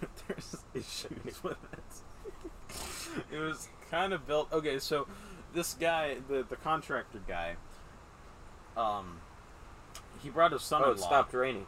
there's 0.28 0.56
issues 0.74 1.42
with 1.42 1.56
it. 1.72 3.34
It 3.34 3.38
was 3.38 3.68
kind 3.90 4.12
of 4.12 4.26
built. 4.26 4.52
Okay, 4.52 4.78
so 4.78 5.06
this 5.54 5.74
guy, 5.74 6.16
the 6.28 6.44
the 6.48 6.56
contractor 6.56 7.20
guy, 7.26 7.56
um, 8.76 9.20
he 10.22 10.30
brought 10.30 10.52
his 10.52 10.62
son 10.62 10.82
oh, 10.82 10.86
along. 10.86 10.96
it 10.96 11.00
stopped 11.00 11.34
raining. 11.34 11.66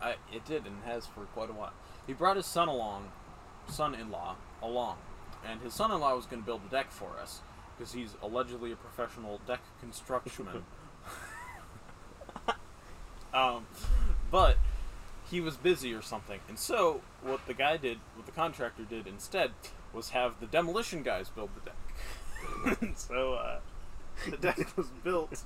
I, 0.00 0.16
it 0.32 0.44
did 0.44 0.66
and 0.66 0.82
has 0.84 1.06
for 1.06 1.20
quite 1.26 1.50
a 1.50 1.52
while. 1.52 1.72
He 2.06 2.12
brought 2.12 2.36
his 2.36 2.46
son 2.46 2.68
along, 2.68 3.12
son-in-law 3.68 4.36
along, 4.60 4.96
and 5.46 5.60
his 5.60 5.74
son-in-law 5.74 6.16
was 6.16 6.26
going 6.26 6.42
to 6.42 6.46
build 6.46 6.62
a 6.66 6.70
deck 6.70 6.90
for 6.90 7.18
us 7.20 7.40
because 7.76 7.92
he's 7.92 8.16
allegedly 8.20 8.72
a 8.72 8.76
professional 8.76 9.40
deck 9.46 9.60
constructionman. 9.84 10.62
um, 13.34 13.66
but 14.30 14.58
he 15.32 15.40
was 15.40 15.56
busy 15.56 15.92
or 15.94 16.02
something, 16.02 16.38
and 16.48 16.58
so 16.58 17.00
what 17.22 17.44
the 17.46 17.54
guy 17.54 17.76
did, 17.78 17.98
what 18.14 18.26
the 18.26 18.32
contractor 18.32 18.84
did 18.84 19.06
instead, 19.06 19.50
was 19.92 20.10
have 20.10 20.38
the 20.40 20.46
demolition 20.46 21.02
guys 21.02 21.28
build 21.30 21.50
the 21.56 21.70
deck. 21.70 22.78
And 22.82 22.98
so 22.98 23.34
uh, 23.34 23.60
the 24.28 24.36
deck 24.36 24.58
was 24.76 24.88
built 25.02 25.42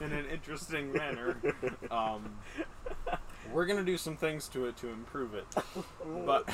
in 0.00 0.12
an 0.12 0.26
interesting 0.30 0.92
manner. 0.92 1.36
Um, 1.90 2.32
we're 3.52 3.64
gonna 3.66 3.84
do 3.84 3.96
some 3.96 4.16
things 4.16 4.48
to 4.48 4.66
it 4.66 4.76
to 4.78 4.88
improve 4.88 5.34
it, 5.34 5.46
but 6.26 6.48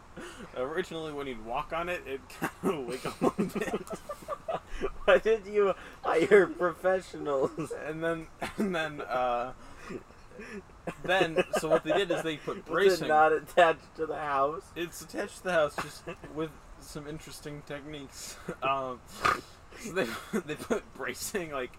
originally 0.56 1.12
when 1.12 1.26
you'd 1.26 1.44
walk 1.44 1.72
on 1.72 1.88
it, 1.88 2.02
it 2.06 2.20
kind 2.38 2.74
of 2.74 2.86
wiggled 2.86 3.14
a 3.38 3.58
bit, 3.58 3.88
Why 5.04 5.18
did 5.18 5.46
you 5.46 5.74
hire 6.04 6.46
professionals? 6.46 7.72
and 7.86 8.02
then 8.04 8.26
and 8.58 8.74
then 8.74 9.00
uh, 9.02 9.52
then 11.04 11.42
so 11.58 11.68
what 11.68 11.84
they 11.84 11.92
did 11.92 12.10
is 12.10 12.22
they 12.22 12.36
put 12.36 12.64
bracing. 12.66 13.08
not 13.08 13.32
attached 13.32 13.94
to 13.96 14.06
the 14.06 14.16
house? 14.16 14.62
It's 14.76 15.00
attached 15.02 15.38
to 15.38 15.44
the 15.44 15.52
house 15.52 15.76
just 15.76 16.02
with 16.34 16.50
some 16.80 17.06
interesting 17.06 17.62
techniques. 17.66 18.36
Um, 18.62 19.00
so 19.80 19.92
they 19.92 20.06
they 20.46 20.54
put 20.54 20.82
bracing 20.94 21.50
like 21.50 21.72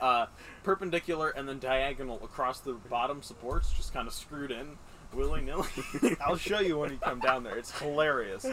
uh, 0.00 0.26
perpendicular 0.62 1.30
and 1.30 1.48
then 1.48 1.58
diagonal 1.58 2.20
across 2.24 2.60
the 2.60 2.72
bottom 2.72 3.22
supports, 3.22 3.72
just 3.72 3.92
kind 3.92 4.08
of 4.08 4.14
screwed 4.14 4.50
in 4.50 4.76
willy 5.12 5.40
nilly. 5.40 5.68
I'll 6.20 6.36
show 6.36 6.60
you 6.60 6.78
when 6.78 6.90
you 6.90 6.98
come 6.98 7.20
down 7.20 7.44
there. 7.44 7.56
It's 7.56 7.76
hilarious. 7.78 8.46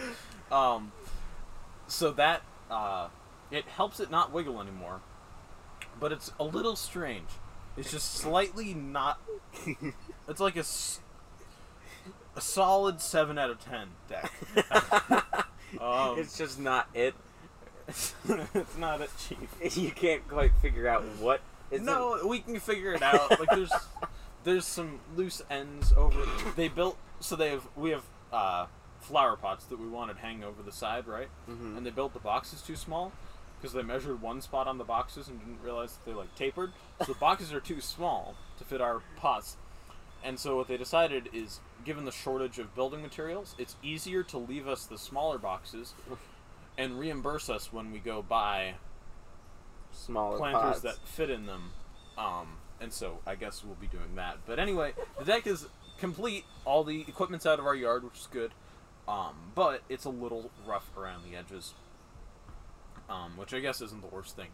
Um, 0.52 0.92
so 1.88 2.12
that 2.12 2.42
uh, 2.70 3.08
it 3.52 3.66
helps 3.66 4.00
it 4.00 4.12
not 4.12 4.32
wiggle 4.32 4.62
anymore, 4.62 5.02
but 6.00 6.12
it's 6.12 6.32
a 6.40 6.44
little 6.44 6.76
strange. 6.76 7.28
It's 7.78 7.92
just 7.92 8.14
slightly 8.16 8.74
not. 8.74 9.20
It's 10.30 10.42
like 10.42 10.58
a, 10.58 10.66
a 12.36 12.42
solid 12.42 13.00
seven 13.00 13.38
out 13.38 13.50
of 13.50 13.60
ten 13.64 13.88
deck. 14.10 14.32
Um, 15.82 16.18
it's 16.18 16.38
just 16.38 16.60
not 16.60 16.88
it. 16.94 17.14
it's 17.90 18.78
not 18.78 19.02
it, 19.02 19.10
chief. 19.18 19.78
You 19.78 19.92
can't 19.92 20.26
quite 20.28 20.52
figure 20.62 20.88
out 20.88 21.04
what. 21.20 21.42
no, 21.72 22.26
we 22.26 22.40
can 22.40 22.60
figure 22.60 22.94
it 22.94 23.02
out. 23.02 23.38
Like 23.38 23.50
there's 23.50 23.72
there's 24.46 24.66
some 24.66 25.00
loose 25.18 25.42
ends 25.50 25.94
over. 25.98 26.24
They 26.56 26.70
built 26.70 26.98
so 27.20 27.36
they 27.36 27.50
have 27.50 27.68
we 27.76 27.90
have 27.90 28.04
uh, 28.32 28.68
flower 29.02 29.36
pots 29.36 29.66
that 29.66 29.78
we 29.78 29.88
wanted 29.88 30.18
hanging 30.18 30.46
over 30.46 30.64
the 30.64 30.72
side, 30.72 31.06
right? 31.06 31.28
Mhm. 31.50 31.76
And 31.78 31.86
they 31.86 31.92
built 31.92 32.14
the 32.14 32.20
boxes 32.20 32.62
too 32.62 32.78
small 32.78 33.12
because 33.60 33.74
they 33.74 33.82
measured 33.82 34.22
one 34.22 34.42
spot 34.42 34.68
on 34.68 34.78
the 34.78 34.84
boxes 34.84 35.28
and 35.28 35.40
didn't 35.40 35.62
realize 35.64 35.94
that 35.94 36.06
they 36.06 36.16
like 36.16 36.34
tapered. 36.36 36.72
So 37.00 37.14
the 37.14 37.20
boxes 37.20 37.54
are 37.54 37.60
too 37.60 37.82
small 37.82 38.36
to 38.58 38.64
fit 38.64 38.82
our 38.82 39.02
pots. 39.16 39.58
And 40.24 40.40
so 40.40 40.58
what 40.58 40.68
they 40.68 40.78
decided 40.78 41.30
is, 41.34 41.60
given 41.86 42.06
the 42.06 42.12
shortage 42.12 42.60
of 42.60 42.76
building 42.76 43.02
materials, 43.02 43.56
it's 43.58 43.76
easier 43.84 44.24
to 44.24 44.38
leave 44.38 44.68
us 44.68 44.86
the 44.86 44.98
smaller 44.98 45.38
boxes 45.38 45.94
and 46.78 47.00
reimburse 47.00 47.50
us 47.50 47.72
when 47.72 47.92
we 47.92 48.00
go 48.00 48.22
buy 48.22 48.76
smaller 49.92 50.38
planters 50.38 50.62
pods. 50.62 50.82
that 50.82 50.98
fit 51.08 51.30
in 51.30 51.46
them. 51.46 51.72
Um, 52.18 52.58
and 52.80 52.92
so 52.92 53.20
I 53.26 53.36
guess 53.36 53.64
we'll 53.64 53.76
be 53.76 53.88
doing 53.88 54.16
that. 54.16 54.38
But 54.46 54.60
anyway, 54.60 54.94
the 55.18 55.26
deck 55.26 55.48
is 55.48 55.68
complete. 55.98 56.46
All 56.66 56.84
the 56.84 57.02
equipment's 57.08 57.46
out 57.46 57.60
of 57.60 57.66
our 57.66 57.76
yard, 57.76 58.04
which 58.04 58.20
is 58.20 58.28
good. 58.32 58.52
Um, 59.08 59.36
but 59.56 59.84
it's 59.88 60.06
a 60.06 60.10
little 60.10 60.52
rough 60.66 60.90
around 60.98 61.24
the 61.24 61.38
edges. 61.38 61.74
Um, 63.10 63.38
which 63.38 63.54
I 63.54 63.60
guess 63.60 63.82
isn't 63.82 64.02
the 64.02 64.08
worst 64.14 64.36
thing. 64.36 64.50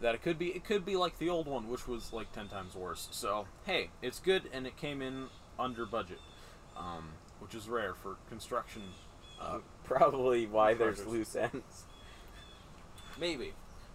That 0.00 0.14
it 0.14 0.22
could 0.22 0.38
be, 0.38 0.48
it 0.48 0.64
could 0.64 0.84
be 0.84 0.96
like 0.96 1.18
the 1.18 1.30
old 1.30 1.46
one, 1.46 1.68
which 1.68 1.86
was 1.88 2.12
like 2.12 2.32
ten 2.32 2.48
times 2.48 2.74
worse. 2.74 3.08
So 3.12 3.46
hey, 3.64 3.90
it's 4.02 4.18
good, 4.18 4.42
and 4.52 4.66
it 4.66 4.76
came 4.76 5.00
in 5.00 5.28
under 5.58 5.86
budget, 5.86 6.20
um, 6.76 7.10
which 7.40 7.54
is 7.54 7.68
rare 7.68 7.94
for 7.94 8.16
construction. 8.28 8.82
Uh, 9.40 9.58
Probably 9.84 10.46
why 10.46 10.74
there's 10.74 11.06
loose 11.06 11.34
ends. 11.36 11.84
Maybe, 13.18 13.52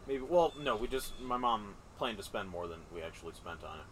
maybe. 0.07 0.23
Well, 0.23 0.53
no, 0.59 0.75
we 0.75 0.87
just 0.87 1.19
my 1.19 1.37
mom 1.37 1.75
planned 1.97 2.17
to 2.17 2.23
spend 2.23 2.49
more 2.49 2.67
than 2.67 2.79
we 2.93 3.01
actually 3.01 3.33
spent 3.33 3.63
on 3.63 3.77
it. 3.79 3.85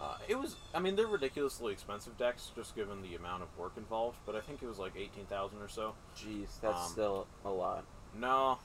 Uh, 0.00 0.16
it 0.28 0.38
was, 0.38 0.54
I 0.72 0.78
mean, 0.78 0.94
they're 0.94 1.08
ridiculously 1.08 1.72
expensive 1.72 2.16
decks 2.16 2.52
just 2.54 2.76
given 2.76 3.02
the 3.02 3.16
amount 3.16 3.42
of 3.42 3.48
work 3.58 3.72
involved. 3.76 4.18
But 4.24 4.36
I 4.36 4.40
think 4.40 4.62
it 4.62 4.66
was 4.68 4.78
like 4.78 4.92
eighteen 4.96 5.26
thousand 5.26 5.60
or 5.60 5.68
so. 5.68 5.94
Jeez, 6.16 6.60
that's 6.62 6.84
Um, 6.86 6.90
still 6.92 7.26
a 7.44 7.50
lot. 7.50 7.84
No, 8.18 8.58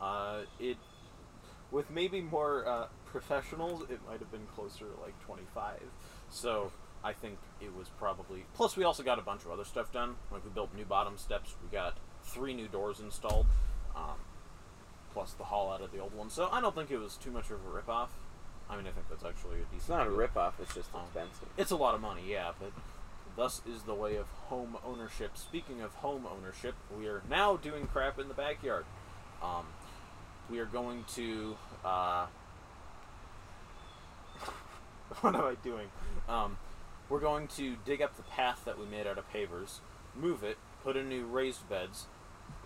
uh, 0.00 0.40
it 0.60 0.76
with 1.70 1.90
maybe 1.90 2.20
more 2.20 2.66
uh, 2.66 2.86
professionals, 3.06 3.82
it 3.90 4.00
might 4.08 4.20
have 4.20 4.30
been 4.30 4.46
closer 4.54 4.86
to 4.86 5.00
like 5.02 5.18
twenty 5.24 5.46
five. 5.54 5.82
So 6.30 6.72
I 7.04 7.12
think 7.12 7.38
it 7.60 7.74
was 7.76 7.88
probably. 7.98 8.44
Plus, 8.54 8.76
we 8.76 8.84
also 8.84 9.02
got 9.02 9.18
a 9.18 9.22
bunch 9.22 9.44
of 9.44 9.50
other 9.50 9.64
stuff 9.64 9.92
done. 9.92 10.16
Like 10.30 10.44
we 10.44 10.50
built 10.50 10.74
new 10.74 10.84
bottom 10.84 11.18
steps. 11.18 11.54
We 11.62 11.74
got 11.74 11.96
three 12.24 12.54
new 12.54 12.68
doors 12.68 13.00
installed. 13.00 13.46
Um, 13.94 14.16
plus 15.12 15.32
the 15.32 15.44
haul 15.44 15.72
out 15.72 15.80
of 15.80 15.92
the 15.92 15.98
old 15.98 16.14
one. 16.14 16.28
So 16.28 16.48
I 16.52 16.60
don't 16.60 16.74
think 16.74 16.90
it 16.90 16.98
was 16.98 17.16
too 17.16 17.30
much 17.30 17.50
of 17.50 17.64
a 17.66 17.70
rip 17.74 17.88
off. 17.88 18.10
I 18.68 18.76
mean, 18.76 18.86
I 18.86 18.90
think 18.90 19.08
that's 19.08 19.24
actually 19.24 19.56
a 19.56 19.64
decent. 19.64 19.76
It's 19.80 19.88
not 19.88 20.06
a 20.06 20.10
deal. 20.10 20.18
rip 20.18 20.36
off. 20.36 20.60
It's 20.60 20.74
just 20.74 20.94
Um, 20.94 21.02
expensive. 21.04 21.48
It's 21.56 21.70
a 21.70 21.76
lot 21.76 21.94
of 21.94 22.00
money, 22.00 22.22
yeah, 22.26 22.52
but 22.60 22.72
thus 23.36 23.62
is 23.66 23.84
the 23.84 23.94
way 23.94 24.16
of 24.16 24.26
home 24.48 24.76
ownership. 24.84 25.36
Speaking 25.36 25.80
of 25.80 25.94
home 25.96 26.26
ownership, 26.26 26.74
we 26.98 27.06
are 27.06 27.22
now 27.30 27.56
doing 27.56 27.86
crap 27.86 28.18
in 28.18 28.28
the 28.28 28.34
backyard. 28.34 28.84
Um, 29.42 29.66
we 30.50 30.58
are 30.58 30.66
going 30.66 31.04
to. 31.14 31.56
Uh, 31.84 32.26
what 35.20 35.34
am 35.34 35.44
I 35.44 35.54
doing? 35.62 35.88
Um, 36.28 36.58
we're 37.08 37.20
going 37.20 37.48
to 37.48 37.76
dig 37.84 38.02
up 38.02 38.16
the 38.16 38.22
path 38.22 38.62
that 38.64 38.78
we 38.78 38.86
made 38.86 39.06
out 39.06 39.18
of 39.18 39.30
pavers, 39.32 39.78
move 40.14 40.42
it, 40.42 40.58
put 40.82 40.96
in 40.96 41.08
new 41.08 41.24
raised 41.24 41.68
beds, 41.68 42.06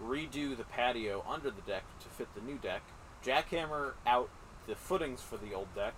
redo 0.03 0.57
the 0.57 0.65
patio 0.65 1.25
under 1.29 1.51
the 1.51 1.63
deck 1.63 1.85
to 2.01 2.09
fit 2.09 2.29
the 2.35 2.41
new 2.41 2.59
deck, 2.59 2.83
jackhammer 3.25 3.93
out 4.07 4.31
the 4.67 4.75
footings 4.75 5.21
for 5.21 5.37
the 5.37 5.55
old 5.55 5.75
deck, 5.75 5.95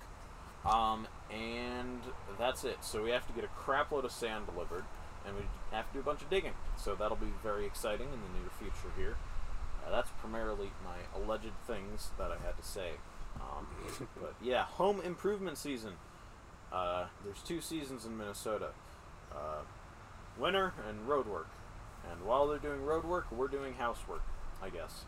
um, 0.64 1.06
and 1.30 2.00
that's 2.38 2.64
it. 2.64 2.78
So 2.82 3.02
we 3.02 3.10
have 3.10 3.26
to 3.26 3.32
get 3.32 3.44
a 3.44 3.48
crap 3.48 3.92
load 3.92 4.04
of 4.04 4.12
sand 4.12 4.46
delivered, 4.46 4.84
and 5.26 5.36
we 5.36 5.42
have 5.70 5.86
to 5.88 5.94
do 5.94 6.00
a 6.00 6.02
bunch 6.02 6.22
of 6.22 6.30
digging. 6.30 6.54
So 6.76 6.94
that'll 6.94 7.16
be 7.16 7.32
very 7.42 7.64
exciting 7.66 8.06
in 8.06 8.20
the 8.20 8.40
near 8.40 8.50
future 8.58 8.92
here. 8.96 9.16
Uh, 9.86 9.90
that's 9.90 10.10
primarily 10.20 10.70
my 10.84 11.20
alleged 11.20 11.52
things 11.66 12.10
that 12.18 12.30
I 12.30 12.36
had 12.44 12.56
to 12.56 12.62
say. 12.64 12.92
Um, 13.36 13.66
but 14.20 14.34
yeah, 14.42 14.64
home 14.64 15.00
improvement 15.00 15.58
season. 15.58 15.92
Uh, 16.72 17.06
there's 17.24 17.42
two 17.42 17.60
seasons 17.60 18.06
in 18.06 18.16
Minnesota 18.16 18.68
uh, 19.34 19.62
winter 20.38 20.72
and 20.88 21.08
road 21.08 21.26
work. 21.26 21.48
And 22.10 22.24
while 22.24 22.48
they're 22.48 22.58
doing 22.58 22.84
road 22.84 23.04
work, 23.04 23.30
we're 23.30 23.48
doing 23.48 23.74
housework, 23.74 24.22
I 24.62 24.70
guess. 24.70 25.04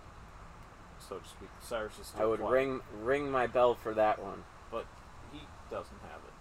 So 1.09 1.19
to 1.19 1.29
speak. 1.29 1.49
Cyrus 1.61 1.99
is 2.01 2.07
still 2.09 2.23
I 2.23 2.27
would 2.27 2.41
quiet 2.41 2.53
ring 2.53 2.81
ring 3.03 3.31
my 3.31 3.47
bell 3.47 3.75
for 3.75 3.95
that 3.95 4.23
one. 4.23 4.45
but 4.71 4.87
he 5.33 5.41
doesn't 5.71 6.01
have 6.03 6.21
it. 6.27 6.35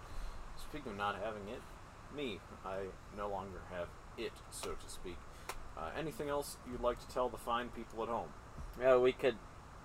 Speaking 0.60 0.92
of 0.92 0.98
not 0.98 1.16
having 1.16 1.48
it, 1.48 1.60
me, 2.16 2.38
I 2.64 2.86
no 3.16 3.28
longer 3.28 3.60
have 3.70 3.88
it, 4.16 4.32
so 4.50 4.70
to 4.70 4.88
speak. 4.88 5.16
Uh, 5.76 5.90
anything 5.98 6.28
else 6.28 6.56
you'd 6.70 6.80
like 6.80 7.00
to 7.06 7.12
tell 7.12 7.28
the 7.28 7.36
fine 7.38 7.68
people 7.68 8.02
at 8.02 8.08
home? 8.08 8.28
Yeah, 8.80 8.96
we 8.96 9.12
could 9.12 9.36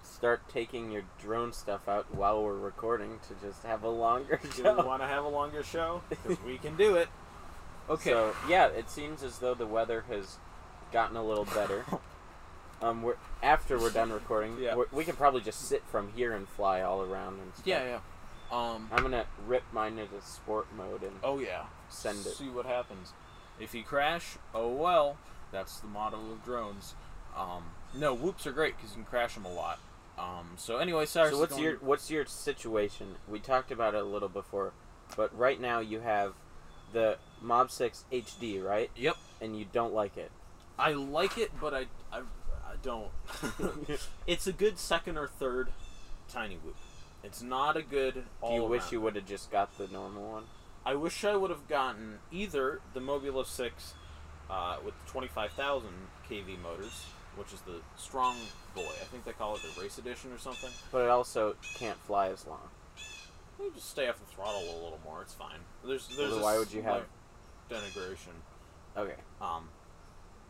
start 0.03 0.47
taking 0.49 0.91
your 0.91 1.03
drone 1.21 1.51
stuff 1.51 1.87
out 1.89 2.13
while 2.15 2.41
we're 2.43 2.57
recording 2.57 3.19
to 3.27 3.47
just 3.47 3.63
have 3.63 3.83
a 3.83 3.89
longer 3.89 4.39
Do 4.55 4.63
show. 4.63 4.75
we 4.77 4.83
want 4.83 5.01
to 5.01 5.07
have 5.07 5.25
a 5.25 5.29
longer 5.29 5.63
show? 5.63 6.01
Because 6.09 6.37
we 6.43 6.57
can 6.57 6.75
do 6.77 6.95
it. 6.95 7.09
Okay. 7.89 8.11
So 8.11 8.35
yeah, 8.47 8.67
it 8.67 8.89
seems 8.89 9.23
as 9.23 9.39
though 9.39 9.53
the 9.55 9.65
weather 9.65 10.05
has 10.09 10.37
gotten 10.91 11.17
a 11.17 11.23
little 11.23 11.45
better. 11.45 11.85
um, 12.81 13.01
we're 13.01 13.15
after 13.41 13.77
we're 13.79 13.89
done 13.89 14.11
recording, 14.11 14.57
Yeah. 14.59 14.75
we're, 14.75 14.85
we 14.91 15.03
can 15.03 15.15
probably 15.15 15.41
just 15.41 15.61
sit 15.67 15.83
from 15.91 16.11
here 16.15 16.33
and 16.33 16.47
fly 16.47 16.81
all 16.81 17.01
around 17.01 17.39
and 17.39 17.53
stuff. 17.53 17.65
yeah, 17.67 17.83
yeah. 17.83 17.99
Um. 18.51 18.87
I'm 18.91 19.03
gonna 19.03 19.25
rip 19.47 19.63
mine 19.73 19.97
into 19.99 20.21
sport 20.25 20.67
mode 20.77 21.03
and 21.03 21.13
Oh 21.23 21.39
yeah. 21.39 21.65
send 21.89 22.19
it. 22.25 22.33
See 22.35 22.49
what 22.49 22.65
happens. 22.65 23.13
If 23.59 23.73
you 23.75 23.83
crash, 23.83 24.37
oh 24.53 24.69
well. 24.69 25.17
That's 25.51 25.79
the 25.79 25.87
motto 25.87 26.17
of 26.31 26.43
drones. 26.43 26.95
Um. 27.35 27.63
No, 27.95 28.13
whoops 28.13 28.45
are 28.45 28.51
great 28.51 28.75
because 28.77 28.91
you 28.91 28.97
can 28.97 29.05
crash 29.05 29.33
them 29.35 29.45
a 29.45 29.53
lot. 29.53 29.79
Um. 30.17 30.51
So 30.57 30.77
anyway, 30.77 31.05
Cyrus. 31.05 31.31
So 31.31 31.39
what's 31.39 31.51
going- 31.53 31.63
your 31.63 31.75
what's 31.77 32.09
your 32.11 32.25
situation? 32.25 33.15
We 33.27 33.39
talked 33.39 33.71
about 33.71 33.95
it 33.95 34.01
a 34.01 34.05
little 34.05 34.29
before, 34.29 34.73
but 35.15 35.37
right 35.37 35.59
now 35.59 35.79
you 35.79 36.01
have 36.01 36.33
the 36.91 37.17
Mob 37.41 37.71
Six 37.71 38.05
HD, 38.11 38.63
right? 38.63 38.91
Yep. 38.95 39.17
And 39.41 39.57
you 39.57 39.65
don't 39.71 39.93
like 39.93 40.17
it. 40.17 40.31
I 40.77 40.93
like 40.93 41.37
it, 41.37 41.51
but 41.59 41.73
I 41.73 41.85
I, 42.11 42.19
I 42.19 42.75
don't. 42.81 43.09
it's 44.27 44.47
a 44.47 44.53
good 44.53 44.77
second 44.79 45.17
or 45.17 45.27
third 45.27 45.69
tiny 46.27 46.55
whoop. 46.55 46.75
It's 47.23 47.41
not 47.41 47.75
a 47.75 47.81
good. 47.81 48.23
All 48.41 48.55
Do 48.55 48.63
you 48.63 48.69
wish 48.69 48.91
you 48.91 49.01
would 49.01 49.15
have 49.15 49.25
just 49.25 49.51
got 49.51 49.77
the 49.77 49.87
normal 49.87 50.31
one? 50.31 50.43
I 50.85 50.95
wish 50.95 51.23
I 51.25 51.35
would 51.35 51.49
have 51.49 51.67
gotten 51.67 52.19
either 52.31 52.79
the 52.93 53.01
Mobula 53.01 53.45
Six 53.45 53.93
uh, 54.49 54.77
with 54.83 54.93
the 55.05 55.11
twenty 55.11 55.27
five 55.27 55.51
thousand 55.51 55.91
kV 56.29 56.59
motors, 56.61 57.05
which 57.35 57.53
is 57.53 57.61
the 57.61 57.81
strong 57.97 58.35
boy. 58.75 58.81
I 59.01 59.05
think 59.05 59.25
they 59.25 59.31
call 59.33 59.55
it 59.55 59.61
the 59.61 59.81
race 59.81 59.97
edition 59.97 60.31
or 60.31 60.37
something. 60.37 60.69
But 60.91 61.03
it 61.03 61.09
also 61.09 61.55
can't 61.75 61.97
fly 61.99 62.29
as 62.29 62.45
long. 62.47 62.69
You 63.59 63.71
just 63.75 63.89
stay 63.89 64.07
off 64.07 64.17
the 64.19 64.25
throttle 64.25 64.61
a 64.61 64.73
little 64.83 64.99
more. 65.03 65.21
It's 65.21 65.33
fine. 65.33 65.59
There's 65.85 66.07
there's 66.15 66.33
a 66.33 66.39
why 66.39 66.57
would 66.57 66.71
you 66.71 66.81
have- 66.81 67.05
denigration. 67.69 68.33
Okay. 68.97 69.15
Um, 69.41 69.69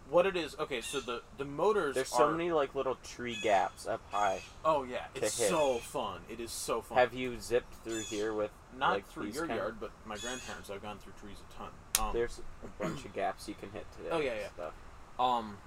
what 0.10 0.26
it 0.26 0.36
is? 0.36 0.56
Okay, 0.60 0.82
so 0.82 1.00
the 1.00 1.22
the 1.38 1.45
motors. 1.45 1.95
There's 1.95 2.08
so 2.10 2.26
are- 2.26 2.32
many 2.32 2.52
like 2.52 2.76
little 2.76 2.95
tree 3.04 3.38
gaps 3.41 3.88
up 3.88 4.02
high. 4.12 4.41
Oh 4.65 4.84
yeah, 4.84 5.06
it's 5.15 5.38
hit. 5.39 5.50
so 5.50 5.76
fun. 5.78 6.22
It 6.30 6.39
is 6.39 6.52
so 6.52 6.82
fun. 6.82 6.98
Have 6.98 7.13
you 7.13 7.39
zipped 7.39 7.74
through 7.84 8.02
here 8.02 8.34
with 8.34 8.52
Not 8.78 8.91
like, 8.91 9.10
through 9.10 9.28
your 9.28 9.48
kind 9.48 9.52
of- 9.52 9.58
yard, 9.58 9.76
but 9.80 9.91
my 10.06 10.17
grandparents. 10.17 10.69
I've 10.69 10.82
gone 10.82 10.98
through 11.00 11.13
trees 11.22 11.38
a 11.50 11.58
ton. 11.58 11.69
Um, 12.00 12.13
There's 12.13 12.39
a 12.63 12.84
bunch 12.84 13.06
of 13.06 13.13
gaps 13.13 13.48
you 13.48 13.56
can 13.56 13.72
hit 13.72 13.86
today. 13.98 14.10
Oh, 14.12 14.19
yeah, 14.19 14.34
yeah. 14.39 14.50
Stuff. 14.54 14.74
um, 15.19 15.58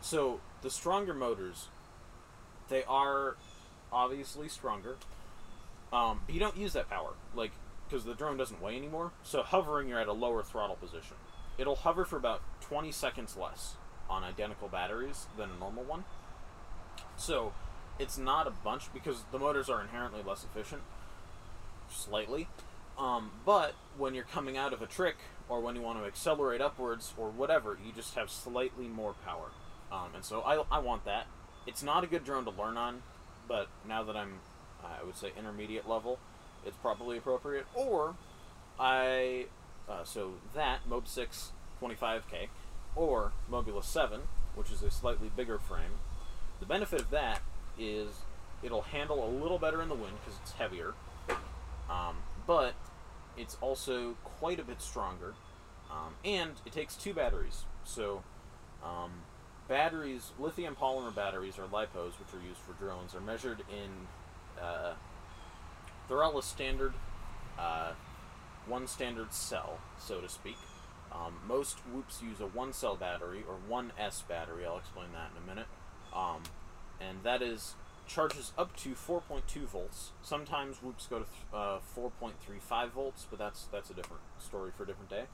so 0.00 0.40
the 0.60 0.70
stronger 0.70 1.14
motors, 1.14 1.68
they 2.68 2.84
are 2.84 3.36
obviously 3.92 4.48
stronger. 4.48 4.96
Um, 5.92 6.20
but 6.26 6.34
you 6.34 6.40
don't 6.40 6.56
use 6.56 6.72
that 6.74 6.88
power, 6.90 7.12
like 7.34 7.52
because 7.88 8.04
the 8.04 8.14
drone 8.14 8.36
doesn't 8.38 8.62
weigh 8.62 8.76
anymore. 8.76 9.12
So 9.22 9.42
hovering, 9.42 9.88
you're 9.88 10.00
at 10.00 10.08
a 10.08 10.12
lower 10.12 10.42
throttle 10.42 10.76
position. 10.76 11.16
It'll 11.58 11.76
hover 11.76 12.04
for 12.04 12.16
about 12.16 12.42
20 12.60 12.92
seconds 12.92 13.36
less 13.36 13.76
on 14.08 14.24
identical 14.24 14.68
batteries 14.68 15.26
than 15.36 15.50
a 15.50 15.58
normal 15.58 15.84
one. 15.84 16.04
So 17.16 17.52
it's 17.98 18.18
not 18.18 18.46
a 18.46 18.50
bunch 18.50 18.92
because 18.92 19.22
the 19.30 19.38
motors 19.38 19.68
are 19.68 19.80
inherently 19.80 20.22
less 20.22 20.44
efficient, 20.44 20.82
slightly. 21.90 22.48
Um, 22.98 23.30
but 23.44 23.74
when 23.96 24.14
you're 24.14 24.24
coming 24.24 24.56
out 24.56 24.72
of 24.72 24.82
a 24.82 24.86
trick 24.86 25.16
or 25.48 25.60
when 25.60 25.76
you 25.76 25.82
want 25.82 25.98
to 25.98 26.06
accelerate 26.06 26.60
upwards 26.60 27.12
or 27.16 27.30
whatever, 27.30 27.78
you 27.84 27.92
just 27.92 28.14
have 28.14 28.30
slightly 28.30 28.86
more 28.86 29.14
power. 29.24 29.50
Um, 29.90 30.14
and 30.14 30.24
so 30.24 30.40
I, 30.40 30.64
I 30.70 30.78
want 30.78 31.04
that. 31.04 31.26
It's 31.66 31.82
not 31.82 32.04
a 32.04 32.06
good 32.06 32.24
drone 32.24 32.44
to 32.44 32.50
learn 32.50 32.76
on, 32.76 33.02
but 33.46 33.68
now 33.86 34.02
that 34.02 34.16
I'm, 34.16 34.40
I 34.82 35.04
would 35.04 35.16
say 35.16 35.32
intermediate 35.38 35.88
level, 35.88 36.18
it's 36.64 36.76
probably 36.76 37.18
appropriate. 37.18 37.66
Or 37.74 38.14
I, 38.78 39.46
uh, 39.88 40.04
so 40.04 40.34
that 40.54 40.88
Mob 40.88 41.08
6 41.08 41.52
25k, 41.80 42.48
or 42.94 43.32
Mobula 43.50 43.82
7, 43.82 44.20
which 44.54 44.70
is 44.70 44.82
a 44.82 44.90
slightly 44.90 45.30
bigger 45.34 45.58
frame, 45.58 45.98
The 46.60 46.66
benefit 46.66 47.00
of 47.00 47.10
that 47.10 47.40
is 47.78 48.08
it'll 48.62 48.82
handle 48.82 49.26
a 49.26 49.30
little 49.30 49.58
better 49.58 49.82
in 49.82 49.88
the 49.88 49.94
wind 49.94 50.14
because 50.20 50.38
it's 50.40 50.52
heavier, 50.52 50.94
um, 51.90 52.16
but 52.46 52.74
it's 53.36 53.56
also 53.60 54.14
quite 54.38 54.60
a 54.60 54.62
bit 54.62 54.80
stronger, 54.80 55.34
um, 55.90 56.14
and 56.24 56.52
it 56.64 56.72
takes 56.72 56.94
two 56.94 57.12
batteries. 57.12 57.64
So, 57.84 58.22
um, 58.84 59.10
batteries, 59.66 60.30
lithium 60.38 60.76
polymer 60.76 61.14
batteries 61.14 61.58
or 61.58 61.64
lipos, 61.64 62.12
which 62.20 62.32
are 62.32 62.46
used 62.46 62.60
for 62.60 62.74
drones, 62.74 63.14
are 63.14 63.20
measured 63.20 63.60
in. 63.70 64.06
Uh, 64.62 64.94
a 66.10 66.42
standard, 66.42 66.92
uh, 67.58 67.92
one 68.66 68.86
standard 68.86 69.32
cell, 69.32 69.78
so 69.98 70.20
to 70.20 70.28
speak. 70.28 70.56
Um, 71.12 71.34
most 71.46 71.78
whoops 71.92 72.22
use 72.22 72.40
a 72.40 72.46
one 72.46 72.72
cell 72.72 72.96
battery 72.96 73.44
or 73.46 73.56
one 73.68 73.92
S 73.98 74.22
battery. 74.26 74.64
I'll 74.66 74.78
explain 74.78 75.08
that 75.12 75.30
in 75.36 75.42
a 75.42 75.46
minute. 75.46 75.66
Um, 76.14 76.42
and 77.00 77.22
that 77.22 77.42
is 77.42 77.74
charges 78.06 78.52
up 78.58 78.76
to 78.76 78.90
4.2 78.90 79.66
volts. 79.66 80.12
Sometimes 80.22 80.82
whoops 80.82 81.06
go 81.06 81.20
to 81.20 81.56
uh, 81.56 81.78
4.35 81.96 82.90
volts, 82.90 83.26
but 83.28 83.38
that's 83.38 83.66
that's 83.72 83.90
a 83.90 83.94
different 83.94 84.22
story 84.38 84.70
for 84.76 84.84
a 84.84 84.86
different 84.86 85.10
day. 85.10 85.24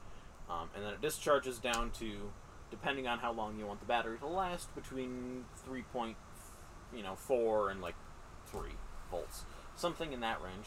Um, 0.49 0.69
and 0.75 0.83
then 0.83 0.93
it 0.93 1.01
discharges 1.01 1.59
down 1.59 1.91
to, 1.99 2.31
depending 2.71 3.07
on 3.07 3.19
how 3.19 3.31
long 3.31 3.57
you 3.57 3.67
want 3.67 3.79
the 3.79 3.85
battery 3.85 4.17
to 4.17 4.27
last, 4.27 4.73
between 4.75 5.45
3. 5.65 5.83
Point, 5.93 6.17
you 6.95 7.03
know, 7.03 7.15
4 7.15 7.69
and 7.69 7.81
like 7.81 7.95
3 8.47 8.69
volts, 9.11 9.45
something 9.75 10.11
in 10.11 10.19
that 10.21 10.41
range. 10.41 10.65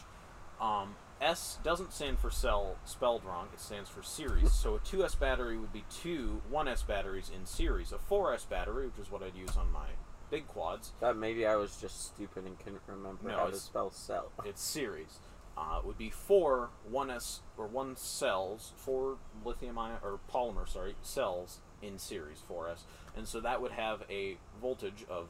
Um, 0.61 0.95
S 1.23 1.57
doesn't 1.63 1.93
stand 1.93 2.19
for 2.19 2.29
cell 2.29 2.75
spelled 2.85 3.23
wrong. 3.23 3.47
It 3.53 3.59
stands 3.61 3.89
for 3.89 4.03
series. 4.03 4.51
So 4.51 4.75
a 4.75 4.79
2S 4.79 5.17
battery 5.19 5.57
would 5.57 5.71
be 5.73 5.85
two 5.89 6.41
1S 6.51 6.85
batteries 6.85 7.31
in 7.33 7.45
series. 7.45 7.91
A 7.91 7.97
4S 7.97 8.47
battery, 8.49 8.87
which 8.87 8.99
is 9.07 9.11
what 9.11 9.23
I'd 9.23 9.35
use 9.35 9.55
on 9.57 9.71
my 9.71 9.87
big 10.29 10.47
quads, 10.47 10.91
Thought 10.99 11.17
maybe 11.17 11.45
I 11.45 11.55
was 11.55 11.77
just 11.77 12.05
stupid 12.13 12.45
and 12.45 12.57
couldn't 12.57 12.81
remember 12.87 13.27
No, 13.29 13.35
how 13.35 13.43
to 13.43 13.47
it's- 13.49 13.61
spell 13.61 13.91
cell. 13.91 14.31
it's 14.45 14.61
series. 14.61 15.19
Uh, 15.55 15.77
it 15.79 15.85
would 15.85 15.97
be 15.99 16.09
four 16.09 16.71
1S 16.91 17.39
or 17.57 17.67
one 17.67 17.95
cells, 17.95 18.73
four 18.75 19.17
lithium 19.45 19.77
ion 19.77 19.99
or 20.03 20.19
polymer, 20.33 20.67
sorry, 20.67 20.95
cells 21.03 21.59
in 21.83 21.99
series 21.99 22.41
4S, 22.49 22.79
and 23.15 23.27
so 23.27 23.39
that 23.39 23.61
would 23.61 23.73
have 23.73 24.01
a 24.09 24.37
voltage 24.59 25.05
of 25.07 25.27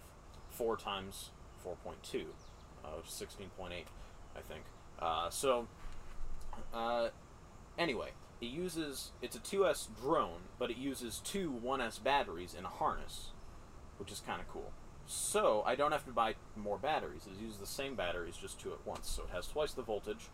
four 0.49 0.77
times 0.77 1.31
4.2, 1.65 2.21
uh, 2.85 2.87
which 2.95 3.07
is 3.07 3.25
16.8, 3.59 3.71
I 4.37 4.39
think. 4.39 4.63
Uh, 4.97 5.29
so, 5.29 5.67
uh, 6.73 7.09
anyway, 7.77 8.09
it 8.41 8.47
uses 8.47 9.11
it's 9.21 9.35
a 9.35 9.39
2S 9.39 9.87
drone, 10.01 10.41
but 10.59 10.69
it 10.69 10.77
uses 10.77 11.21
two 11.23 11.59
1S 11.63 12.03
batteries 12.03 12.55
in 12.57 12.65
a 12.65 12.69
harness, 12.69 13.29
which 13.97 14.11
is 14.11 14.21
kind 14.25 14.41
of 14.41 14.47
cool. 14.47 14.71
So 15.05 15.63
I 15.65 15.75
don't 15.75 15.91
have 15.91 16.05
to 16.05 16.11
buy 16.11 16.35
more 16.55 16.77
batteries. 16.77 17.27
It 17.27 17.41
uses 17.41 17.59
the 17.59 17.65
same 17.67 17.95
batteries, 17.95 18.37
just 18.37 18.59
two 18.59 18.71
at 18.71 18.85
once. 18.85 19.09
So 19.09 19.23
it 19.23 19.35
has 19.35 19.47
twice 19.47 19.73
the 19.73 19.81
voltage. 19.81 20.29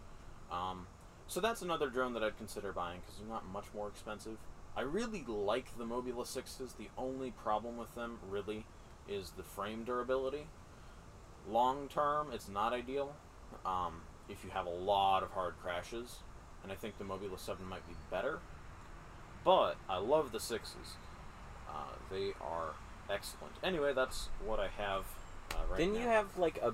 Um, 0.52 0.88
so 1.28 1.40
that's 1.40 1.62
another 1.62 1.90
drone 1.90 2.14
that 2.14 2.24
I'd 2.24 2.38
consider 2.38 2.72
buying 2.72 3.02
because 3.02 3.20
they're 3.20 3.28
not 3.28 3.48
much 3.48 3.66
more 3.74 3.88
expensive. 3.88 4.38
I 4.76 4.82
really 4.82 5.24
like 5.28 5.78
the 5.78 5.86
Mobula 5.86 6.26
Sixes. 6.26 6.74
The 6.74 6.90
only 6.98 7.32
problem 7.32 7.78
with 7.78 7.94
them 7.96 8.20
really 8.30 8.66
is 9.08 9.32
the 9.32 9.44
frame 9.44 9.84
durability. 9.84 10.48
Long 11.48 11.88
term, 11.88 12.30
it's 12.32 12.48
not 12.48 12.74
ideal. 12.74 13.16
Um, 13.66 14.02
if 14.30 14.44
you 14.44 14.50
have 14.52 14.66
a 14.66 14.70
lot 14.72 15.24
of 15.24 15.32
hard 15.32 15.56
crashes, 15.62 16.18
and 16.64 16.72
I 16.72 16.76
think 16.76 16.98
the 16.98 17.04
Mobula 17.04 17.40
Seven 17.40 17.66
might 17.68 17.88
be 17.88 17.96
better. 18.12 18.40
But 19.44 19.76
I 19.90 19.98
love 19.98 20.32
the 20.32 20.40
sixes. 20.40 20.96
Uh, 21.70 21.94
they 22.12 22.34
are 22.42 22.74
excellent. 23.10 23.54
Anyway, 23.64 23.94
that's 23.94 24.30
what 24.46 24.60
I 24.60 24.68
have 24.78 25.06
uh, 25.54 25.58
right 25.70 25.78
Didn't 25.80 25.94
now. 25.96 26.00
you 26.02 26.08
have 26.08 26.38
like 26.38 26.58
a 26.62 26.74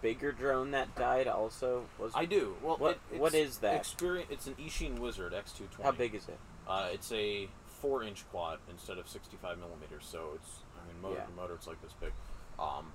bigger 0.00 0.32
drone 0.32 0.70
that 0.72 0.94
died 0.96 1.26
also? 1.28 1.84
Was 1.98 2.12
I 2.14 2.24
do. 2.24 2.56
Well, 2.62 2.76
What- 2.78 2.98
it, 3.12 3.18
what 3.20 3.34
is 3.34 3.58
that? 3.58 3.76
Experience. 3.76 4.28
It's 4.30 4.46
an 4.46 4.54
Eachine 4.54 4.98
Wizard 4.98 5.32
X220. 5.32 5.82
How 5.82 5.92
big 5.92 6.14
is 6.14 6.28
it? 6.28 6.38
Uh, 6.66 6.88
it's 6.92 7.12
a 7.12 7.48
four-inch 7.66 8.24
quad 8.30 8.58
instead 8.70 8.98
of 8.98 9.08
65 9.08 9.58
millimeters. 9.58 10.04
So 10.10 10.30
it's, 10.34 10.48
I 10.82 10.86
mean, 10.92 11.00
motor 11.02 11.16
Yeah. 11.20 11.24
to 11.26 11.32
motor, 11.32 11.54
it's 11.54 11.66
like 11.66 11.80
this 11.82 11.92
big. 12.00 12.12
Um, 12.58 12.92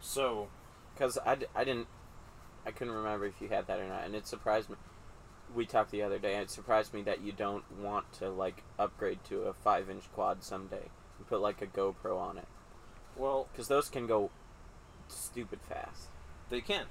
so 0.00 0.48
Because 0.94 1.18
I, 1.24 1.34
d- 1.36 1.46
I 1.54 1.64
didn't, 1.64 1.86
I 2.66 2.70
couldn't 2.70 2.94
remember 2.94 3.26
if 3.26 3.40
you 3.40 3.48
had 3.48 3.66
that 3.66 3.80
or 3.80 3.88
not, 3.88 4.04
and 4.04 4.14
it 4.14 4.26
surprised 4.26 4.70
me. 4.70 4.76
We 5.54 5.66
talked 5.66 5.90
the 5.90 6.02
other 6.02 6.18
day, 6.18 6.34
and 6.34 6.44
it 6.44 6.50
surprised 6.50 6.94
me 6.94 7.02
that 7.02 7.20
you 7.20 7.32
don't 7.32 7.64
want 7.78 8.10
to 8.14 8.30
like 8.30 8.62
upgrade 8.78 9.22
to 9.24 9.42
a 9.42 9.52
five-inch 9.52 10.04
quad 10.14 10.42
someday 10.42 10.88
and 11.18 11.26
put 11.26 11.40
like 11.40 11.60
a 11.60 11.66
GoPro 11.66 12.18
on 12.18 12.38
it, 12.38 12.46
well, 13.16 13.48
because 13.52 13.68
those 13.68 13.88
can 13.88 14.06
go 14.06 14.30
stupid 15.08 15.60
fast. 15.68 16.08
They 16.50 16.60
can. 16.60 16.86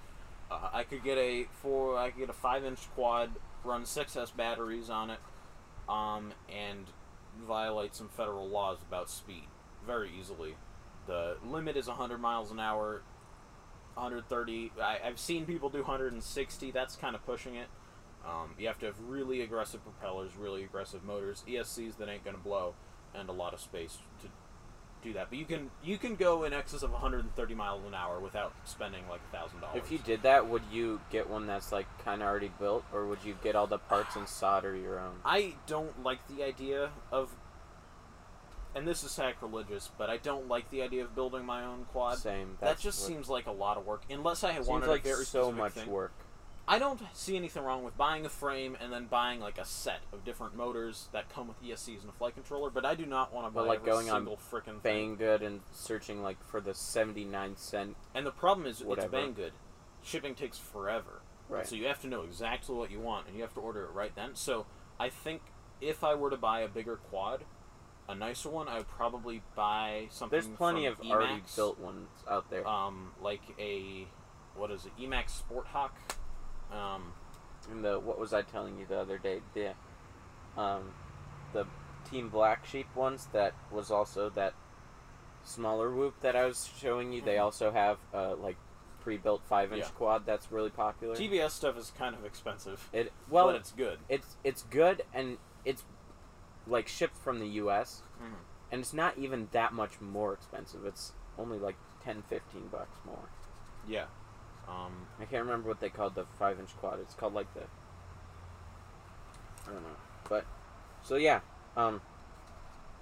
Uh, 0.49 0.69
I 0.73 0.84
could 0.84 1.03
get 1.03 1.17
a 1.17 1.45
four. 1.62 1.97
I 1.97 2.12
could 2.12 2.19
get 2.19 2.29
a 2.29 2.34
five-inch 2.34 2.91
quad, 2.93 3.31
run 3.63 3.86
six 3.86 4.15
S 4.15 4.31
batteries 4.31 4.89
on 4.89 5.10
it, 5.10 5.19
um, 5.89 6.34
and 6.49 6.86
violate 7.47 7.95
some 7.95 8.10
federal 8.10 8.47
laws 8.47 8.79
about 8.88 9.10
speed 9.10 9.47
very 9.86 10.12
easily. 10.19 10.55
The 11.07 11.38
limit 11.43 11.77
is 11.77 11.88
100 11.88 12.19
miles 12.19 12.51
an 12.51 12.60
hour. 12.60 13.01
130. 13.95 14.71
I, 14.82 14.99
I've 15.06 15.19
seen 15.19 15.45
people 15.45 15.69
do 15.69 15.80
160. 15.80 16.71
That's 16.71 16.95
kind 16.95 17.15
of 17.15 17.25
pushing 17.25 17.56
it. 17.56 17.67
Um, 18.25 18.51
you 18.58 18.67
have 18.67 18.80
to 18.80 18.86
have 18.86 18.95
really 19.08 19.41
aggressive 19.41 19.82
propellers, 19.84 20.32
really 20.38 20.63
aggressive 20.63 21.04
motors, 21.04 21.43
ESCs 21.47 21.97
that 21.97 22.08
ain't 22.08 22.23
gonna 22.23 22.38
blow, 22.38 22.75
and 23.15 23.30
a 23.30 23.32
lot 23.32 23.54
of 23.54 23.60
space 23.60 23.97
to 24.21 24.27
do 25.01 25.13
that. 25.13 25.30
But 25.30 25.39
you 25.39 25.45
can 25.45 25.71
you 25.84 25.97
can 25.97 26.15
go 26.15 26.43
in 26.43 26.54
excess 26.54 26.84
of 26.84 26.91
130 26.91 27.56
miles 27.56 27.82
an 27.88 27.93
hour 27.93 28.19
without 28.19 28.54
spending 28.65 29.04
like 29.10 29.21
a 29.32 29.36
thousand 29.36 29.62
dollars. 29.62 29.82
If 29.84 29.91
you 29.91 29.97
did 29.97 30.21
that, 30.23 30.47
would 30.47 30.63
you 30.71 31.01
get 31.10 31.30
one 31.30 31.47
that's 31.47 31.71
like 31.71 31.88
kind 32.04 32.21
of 32.21 32.27
already 32.27 32.51
built, 32.60 32.84
or 32.93 33.08
would 33.08 33.23
you 33.25 33.36
get 33.43 33.56
all 33.56 33.67
the 33.67 33.80
parts 33.80 34.15
and 34.15 34.27
solder 34.27 34.75
your 34.75 34.99
own? 34.99 35.15
I 35.25 35.56
don't 35.67 36.04
like 36.04 36.19
the 36.27 36.43
idea 36.43 36.91
of, 37.12 37.32
and 38.75 38.88
this 38.88 39.03
is 39.03 39.12
sacrilegious, 39.12 39.89
but 39.97 40.10
I 40.10 40.17
don't 40.17 40.47
like 40.47 40.69
the 40.69 40.81
idea 40.81 41.03
of 41.03 41.15
building 41.15 41.45
my 41.45 41.63
own 41.65 41.86
quad. 41.91 42.17
Same. 42.17 42.57
that 42.62 42.79
just 42.79 43.05
seems 43.05 43.29
like 43.29 43.47
a 43.47 43.51
lot 43.51 43.77
of 43.77 43.86
work. 43.86 44.03
Unless 44.10 44.43
I 44.43 44.53
seems 44.53 44.67
wanted 44.67 44.88
like 44.89 45.03
very 45.03 45.25
so 45.25 45.51
much 45.51 45.73
thing. 45.73 45.89
work. 45.89 46.13
I 46.67 46.79
don't 46.79 47.01
see 47.13 47.36
anything 47.36 47.63
wrong 47.63 47.84
with 47.84 47.97
buying 47.97 48.25
a 48.25 48.29
frame 48.29 48.77
and 48.79 48.93
then 48.93 49.07
buying 49.07 49.39
like 49.39 49.57
a 49.57 49.65
set 49.65 49.99
of 50.13 50.23
different 50.23 50.55
motors 50.55 51.10
that 51.12 51.27
come 51.27 51.47
with 51.47 51.62
ESCs 51.62 52.01
and 52.01 52.10
a 52.10 52.13
flight 52.13 52.34
controller. 52.36 52.69
But 52.69 52.86
I 52.86 52.95
do 52.95 53.05
not 53.05 53.34
want 53.34 53.47
to 53.47 53.51
buy 53.51 53.62
But, 53.62 53.67
like, 53.67 53.86
going 53.86 54.10
on 54.10 54.19
single 54.21 54.38
frickin' 54.38 54.81
thing. 54.81 55.17
Banggood 55.17 55.41
and 55.45 55.62
searching 55.71 56.21
like 56.21 56.41
for 56.45 56.62
the 56.62 56.73
seventy-nine 56.73 57.57
cent. 57.57 57.97
And 58.15 58.25
the 58.25 58.31
problem 58.31 58.67
is, 58.67 58.81
Whatever. 58.84 59.17
it's 59.17 59.38
Banggood. 59.39 59.51
Shipping 60.03 60.34
takes 60.36 60.57
forever. 60.57 61.21
Right. 61.49 61.67
So 61.67 61.75
you 61.75 61.88
have 61.88 62.01
to 62.01 62.07
know 62.07 62.21
exactly 62.21 62.73
what 62.75 62.89
you 62.91 62.99
want, 63.01 63.27
and 63.27 63.36
you 63.36 63.41
have 63.41 63.53
to 63.55 63.60
order 63.60 63.84
it 63.84 63.91
right 63.91 64.15
then. 64.15 64.36
So 64.36 64.65
I 64.99 65.10
think 65.10 65.41
if 65.81 66.03
I 66.03 66.15
were 66.15 66.29
to 66.29 66.38
buy 66.38 66.62
a 66.62 66.67
bigger 66.69 66.95
quad, 66.95 67.43
a 68.12 68.15
nicer 68.15 68.50
one, 68.50 68.67
I 68.67 68.78
would 68.78 68.88
probably 68.89 69.41
buy 69.56 70.08
something. 70.10 70.38
There's 70.39 70.47
plenty 70.58 70.86
of 70.86 70.97
from 70.97 71.12
already 71.12 71.41
built 71.56 71.80
ones 71.80 72.10
out 72.30 72.50
there. 72.50 72.67
Um, 72.67 73.12
like 73.21 73.41
a 73.60 74.08
what 74.56 74.69
is 74.71 74.86
it? 74.86 74.91
Emax 75.00 75.30
Sport 75.32 75.67
Hawk. 75.67 75.95
Um, 76.71 77.13
And 77.71 77.84
the 77.86 78.00
what 78.00 78.19
was 78.19 78.34
I 78.34 78.41
telling 78.41 78.78
you 78.80 78.86
the 78.86 78.97
other 79.00 79.17
day? 79.17 79.41
The 79.54 79.74
um 80.58 80.91
the 81.54 81.65
Team 82.10 82.30
Black 82.30 82.65
Sheep 82.65 82.93
ones 82.95 83.28
that 83.34 83.54
was 83.71 83.91
also 83.91 84.30
that 84.32 84.54
smaller 85.43 85.89
whoop 85.91 86.19
that 86.21 86.36
I 86.36 86.45
was 86.45 86.69
showing 86.78 87.14
you. 87.14 87.22
They 87.22 87.36
Mhm. 87.36 87.43
also 87.43 87.72
have 87.72 87.97
uh 88.14 88.36
like 88.36 88.57
pre-built 88.99 89.43
five 89.45 89.72
inch 89.74 89.84
Yeah. 89.86 89.89
quad 89.91 90.26
that's 90.26 90.51
really 90.51 90.70
popular. 90.70 91.16
TBS 91.16 91.51
stuff 91.55 91.78
is 91.78 91.91
kind 91.97 92.16
of 92.16 92.26
expensive, 92.26 92.89
it 92.93 93.12
well 93.30 93.47
but 93.47 93.55
it's 93.55 93.72
good. 93.72 93.99
it's 94.09 94.38
it's 94.43 94.64
good 94.64 95.03
and 95.14 95.38
it's 95.66 95.84
like 96.68 96.88
shipped 96.88 97.18
from 97.18 97.39
the 97.39 97.47
US 97.47 98.03
Mhm. 98.22 98.36
and 98.72 98.82
it's 98.82 98.93
not 98.93 99.18
even 99.18 99.49
that 99.51 99.74
much 99.74 99.99
more 100.01 100.34
expensive. 100.34 100.86
It's 100.86 101.14
only 101.38 101.57
like 101.59 101.76
10 102.03 102.22
15 102.24 102.68
bucks 102.68 102.97
more. 103.05 103.30
Yeah. 103.88 104.05
Um, 104.68 105.07
I 105.20 105.26
can't 105.26 105.43
remember 105.43 105.68
what 105.70 105.80
they 105.80 105.89
called 105.89 106.16
the 106.16 106.26
five 106.39 106.59
inch 106.59 106.76
quad. 106.78 106.99
It's 106.99 107.16
called 107.16 107.34
like 107.34 107.51
the 107.53 107.64
I 109.68 109.74
don't 109.74 109.84
know. 109.84 109.95
But 110.30 110.45
so 111.03 111.16
yeah, 111.16 111.41
um 111.76 112.01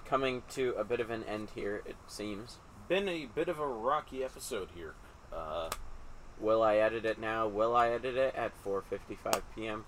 coming 0.05 0.41
to 0.49 0.73
a 0.77 0.83
bit 0.83 0.99
of 0.99 1.09
an 1.09 1.23
end 1.25 1.51
here, 1.55 1.81
it 1.85 1.95
seems. 2.07 2.57
been 2.87 3.07
a 3.07 3.27
bit 3.27 3.47
of 3.47 3.59
a 3.59 3.67
rocky 3.67 4.23
episode 4.23 4.69
here. 4.73 4.95
Uh, 5.31 5.69
Will 6.39 6.63
I 6.63 6.77
edit 6.77 7.05
it 7.05 7.19
now? 7.19 7.47
Will 7.47 7.75
I 7.75 7.89
edit 7.89 8.15
it 8.15 8.33
at 8.33 8.51
four 8.63 8.81
fifty 8.81 9.13
five 9.15 9.43
PM? 9.53 9.85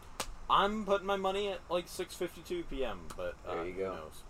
I'm 0.51 0.85
putting 0.85 1.07
my 1.07 1.15
money 1.15 1.47
at 1.47 1.59
like 1.69 1.87
6:52 1.87 2.65
p.m. 2.69 2.99
But 3.15 3.35
uh, 3.47 3.55
There 3.55 3.65
you 3.65 3.73
go. 3.73 3.89
Who 3.91 3.95
knows? 3.95 4.23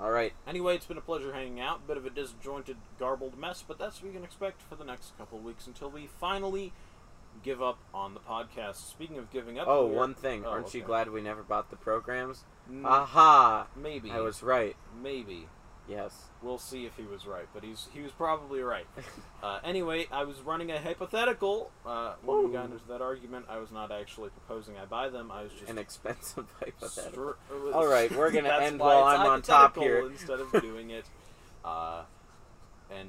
Alright. 0.00 0.32
Anyway, 0.46 0.74
it's 0.74 0.86
been 0.86 0.96
a 0.98 1.02
pleasure 1.02 1.32
hanging 1.32 1.60
out. 1.60 1.86
Bit 1.86 1.96
of 1.96 2.06
a 2.06 2.10
disjointed, 2.10 2.76
garbled 2.98 3.38
mess, 3.38 3.62
but 3.66 3.78
that's 3.78 4.02
what 4.02 4.08
we 4.08 4.14
can 4.14 4.24
expect 4.24 4.62
for 4.62 4.74
the 4.74 4.84
next 4.84 5.16
couple 5.18 5.38
of 5.38 5.44
weeks 5.44 5.66
until 5.66 5.90
we 5.90 6.08
finally 6.18 6.72
give 7.42 7.62
up 7.62 7.78
on 7.94 8.14
the 8.14 8.20
podcast. 8.20 8.76
Speaking 8.90 9.18
of 9.18 9.30
giving 9.30 9.58
up, 9.58 9.66
Oh, 9.68 9.86
one 9.86 10.14
thing. 10.14 10.44
Oh, 10.44 10.50
Aren't 10.50 10.74
you 10.74 10.82
glad 10.82 11.10
we 11.10 11.20
never 11.20 11.42
bought 11.42 11.70
the 11.70 11.76
programs? 11.76 12.44
Mm, 12.70 12.84
Aha! 12.84 13.66
maybe. 13.76 14.10
I 14.10 14.20
was 14.20 14.42
right. 14.42 14.74
Maybe. 15.02 15.46
Yes. 15.88 16.14
We'll 16.42 16.58
see 16.58 16.86
if 16.86 16.96
he 16.96 17.02
was 17.02 17.26
right, 17.26 17.46
but 17.52 17.64
he's 17.64 17.88
he 17.92 18.00
was 18.00 18.12
probably 18.12 18.60
right. 18.60 18.86
Uh, 19.42 19.58
anyway, 19.64 20.06
I 20.12 20.24
was 20.24 20.38
running 20.42 20.70
a 20.70 20.78
hypothetical. 20.78 21.70
Uh, 21.86 22.12
when 22.22 22.46
we 22.46 22.52
got 22.52 22.66
into 22.66 22.78
that 22.88 23.00
argument, 23.00 23.46
I 23.48 23.56
was 23.56 23.72
not 23.72 23.90
actually 23.90 24.28
proposing 24.28 24.76
I 24.76 24.84
buy 24.84 25.08
them. 25.08 25.30
I 25.32 25.44
was 25.44 25.52
just 25.52 25.70
An 25.70 25.78
expensive 25.78 26.44
hypothetical. 26.60 27.36
Str- 27.46 27.72
All 27.72 27.86
right, 27.86 28.14
we're 28.14 28.30
gonna 28.32 28.50
end 28.60 28.78
while 28.80 29.02
I'm 29.04 29.26
on 29.26 29.40
top 29.40 29.76
here. 29.78 30.06
instead 30.10 30.40
of 30.40 30.52
doing 30.60 30.90
it. 30.90 31.06
Uh, 31.64 32.02
and 32.94 33.08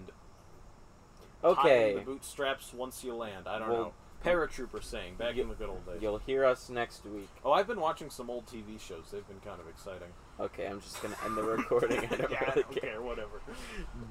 Okay. 1.44 1.96
the 1.96 2.02
bootstraps 2.02 2.74
once 2.74 3.04
you 3.04 3.14
land. 3.16 3.48
I 3.48 3.60
don't 3.60 3.70
Well, 3.70 3.78
know. 3.84 3.94
Paratrooper 4.24 4.84
saying 4.84 5.16
back 5.16 5.36
you- 5.36 5.42
in 5.44 5.50
the 5.50 5.56
good 5.56 5.68
old 5.70 5.86
days. 5.86 5.98
You'll 6.02 6.20
hear 6.20 6.46
us 6.46 6.70
next 6.70 7.04
week. 7.06 7.28
Oh, 7.44 7.52
I've 7.52 7.68
been 7.68 7.82
watching 7.82 8.10
some 8.10 8.30
old 8.30 8.46
TV 8.46 8.80
shows. 8.80 9.06
They've 9.12 9.28
been 9.28 9.40
kind 9.42 9.60
of 9.60 9.68
exciting. 9.68 10.14
Okay, 10.42 10.66
I'm 10.66 10.82
just 10.82 11.02
gonna 11.04 11.18
end 11.24 11.38
the 11.38 11.44
recording. 11.44 12.00
I 12.12 12.16
don't 12.16 12.32
yeah, 12.32 12.38
I 12.42 12.46
really 12.50 12.64
don't 12.64 12.72
care. 12.72 12.92
care. 12.92 13.02
Whatever. 13.02 13.42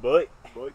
But. 0.01 0.29
Bye. 0.55 0.71